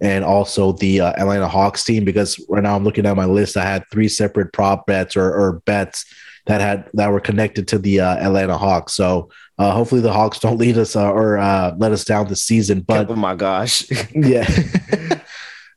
[0.00, 3.56] and also the uh, Atlanta Hawks team because right now I'm looking at my list.
[3.56, 6.04] I had three separate prop bets or, or bets
[6.44, 8.92] that had that were connected to the uh, Atlanta Hawks.
[8.92, 12.42] So uh, hopefully the Hawks don't lead us uh, or uh, let us down this
[12.42, 12.80] season.
[12.80, 13.84] But oh my gosh,
[14.14, 14.48] yeah.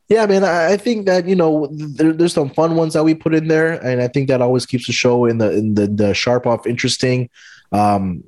[0.08, 0.44] Yeah, man.
[0.44, 3.74] I, think that you know there, there's some fun ones that we put in there,
[3.84, 6.68] and I think that always keeps the show in the in the, the sharp off
[6.68, 7.28] interesting.
[7.72, 8.24] Um,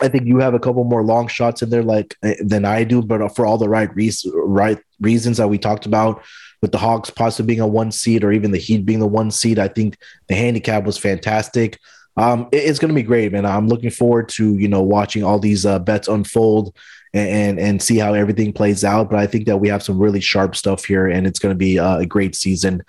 [0.00, 2.82] I think you have a couple more long shots in there, like eh, than I
[2.82, 6.24] do, but for all the right reasons, right reasons that we talked about,
[6.60, 9.30] with the Hawks possibly being a one seed or even the Heat being the one
[9.30, 9.60] seed.
[9.60, 9.96] I think
[10.28, 11.78] the handicap was fantastic.
[12.16, 13.44] Um, it, it's going to be great, man.
[13.46, 16.74] I'm looking forward to you know watching all these uh, bets unfold
[17.12, 19.10] and and see how everything plays out.
[19.10, 21.58] But I think that we have some really sharp stuff here, and it's going to
[21.58, 22.82] be uh, a great season.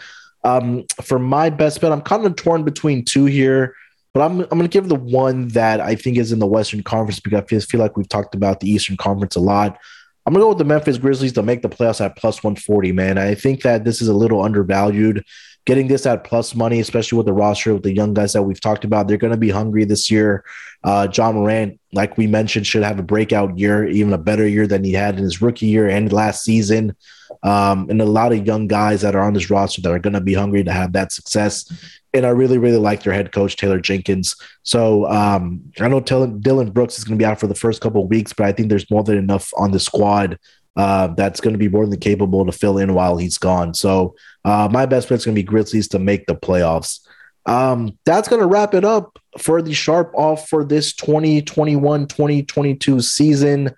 [0.43, 3.75] Um, for my best bet, I'm kind of torn between two here,
[4.13, 6.83] but I'm I'm going to give the one that I think is in the Western
[6.83, 9.77] Conference because I feel, feel like we've talked about the Eastern Conference a lot.
[10.25, 12.91] I'm gonna go with the Memphis Grizzlies to make the playoffs at plus 140.
[12.91, 15.23] Man, I think that this is a little undervalued
[15.67, 18.61] getting this at plus money, especially with the roster with the young guys that we've
[18.61, 20.45] talked about, they're going to be hungry this year.
[20.81, 24.65] Uh, Ja Morant, like we mentioned, should have a breakout year, even a better year
[24.65, 26.95] than he had in his rookie year and last season.
[27.43, 30.13] Um, and a lot of young guys that are on this roster that are going
[30.13, 31.69] to be hungry to have that success.
[32.13, 34.37] And I really, really like their head coach, Taylor Jenkins.
[34.63, 38.03] So um, I know Dillon Brooks is going to be out for the first couple
[38.03, 40.39] of weeks, but I think there's more than enough on the squad
[40.77, 43.73] uh, that's going to be more than capable to fill in while he's gone.
[43.73, 44.15] So
[44.45, 46.99] uh, my best bet is going to be Grizzlies to make the playoffs.
[47.47, 53.01] Um, that's going to wrap it up for the sharp off for this 2021 2022
[53.01, 53.71] season.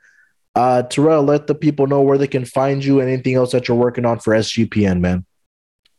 [0.55, 3.67] Uh, Terrell, let the people know where they can find you and anything else that
[3.67, 5.25] you're working on for SGPN, man.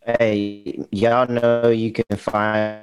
[0.05, 2.83] Hey, y'all know you can find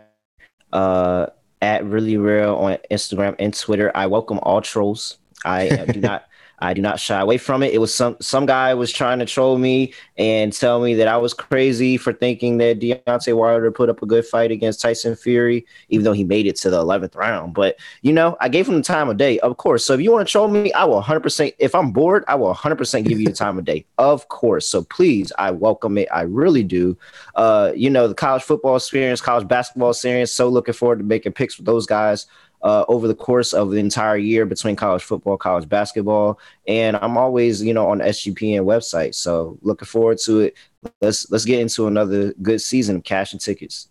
[0.74, 1.28] uh,
[1.61, 3.91] at really real on Instagram and Twitter.
[3.93, 5.18] I welcome all trolls.
[5.45, 6.26] I do not
[6.60, 7.74] I do not shy away from it.
[7.74, 11.18] It was some some guy was trying to troll me and tell me that I
[11.18, 15.66] was crazy for thinking that Deontay Wilder put up a good fight against Tyson Fury,
[15.89, 17.53] even though he made it to the eleventh round.
[17.53, 19.86] But you know, I gave him the time of day, of course.
[19.86, 21.20] So if you want to troll me, I will 100.
[21.22, 24.28] percent If I'm bored, I will 100 percent give you the time of day, of
[24.30, 24.68] course.
[24.68, 26.08] So please, I welcome it.
[26.12, 26.97] I really do.
[27.36, 30.32] Uh, you know, the college football experience, college basketball experience.
[30.32, 32.26] So looking forward to making picks with those guys
[32.68, 36.38] uh, over the course of the entire year between college football, college basketball,
[36.68, 39.15] and I'm always, you know, on the SGPN website.
[39.15, 40.55] So looking forward to it.
[40.99, 43.88] Let's let's get into another good season of cash and tickets.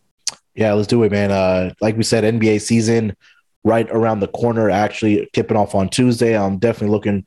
[0.54, 1.30] Yeah, let's do it, man.
[1.30, 3.16] Uh, like we said, NBA season
[3.64, 4.68] right around the corner.
[4.68, 6.36] Actually, tipping off on Tuesday.
[6.36, 7.24] I'm definitely looking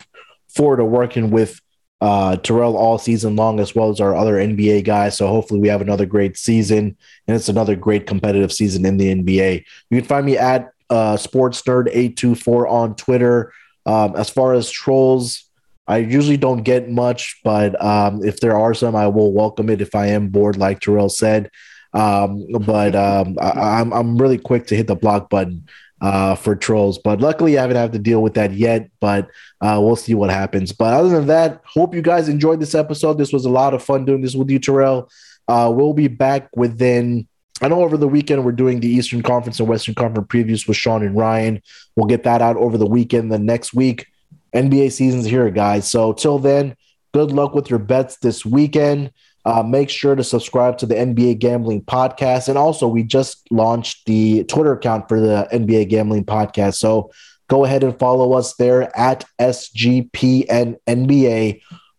[0.49, 1.59] forward to working with
[1.99, 5.17] uh, Terrell all season long, as well as our other NBA guys.
[5.17, 6.95] So hopefully, we have another great season,
[7.27, 9.65] and it's another great competitive season in the NBA.
[9.89, 13.53] You can find me at uh, Sports Nerd eight two four on Twitter.
[13.85, 15.45] Um, as far as trolls,
[15.87, 19.81] I usually don't get much, but um, if there are some, I will welcome it
[19.81, 21.49] if I am bored, like Terrell said.
[21.93, 25.67] Um, but um, I, am I'm, I'm really quick to hit the block button
[26.01, 26.99] uh, for trolls.
[26.99, 28.91] But luckily, I haven't had to deal with that yet.
[28.99, 29.29] But
[29.61, 30.71] uh, we'll see what happens.
[30.71, 33.17] But other than that, hope you guys enjoyed this episode.
[33.17, 35.09] This was a lot of fun doing this with you, Terrell.
[35.47, 37.27] Uh, we'll be back within
[37.61, 40.77] I know over the weekend we're doing the Eastern Conference and Western Conference previews with
[40.77, 41.61] Sean and Ryan.
[41.95, 43.31] We'll get that out over the weekend.
[43.31, 44.07] The next week,
[44.53, 45.89] NBA season's here, guys.
[45.89, 46.75] So till then,
[47.13, 49.11] good luck with your bets this weekend.
[49.45, 52.49] Uh, make sure to subscribe to the NBA Gambling Podcast.
[52.49, 56.75] And also, we just launched the Twitter account for the NBA Gambling Podcast.
[56.75, 57.11] So
[57.47, 60.77] go ahead and follow us there at SGPN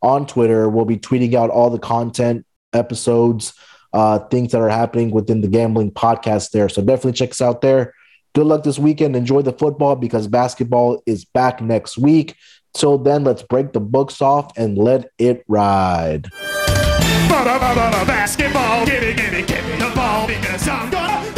[0.03, 0.69] on Twitter.
[0.69, 3.53] We'll be tweeting out all the content, episodes,
[3.93, 6.69] uh, things that are happening within the gambling podcast there.
[6.69, 7.95] So definitely check us out there.
[8.35, 9.17] Good luck this weekend.
[9.17, 12.37] Enjoy the football because basketball is back next week.
[12.73, 16.29] Till then, let's break the books off and let it ride.
[18.07, 21.30] Basketball, give me, give me, give me the ball because I'm gonna.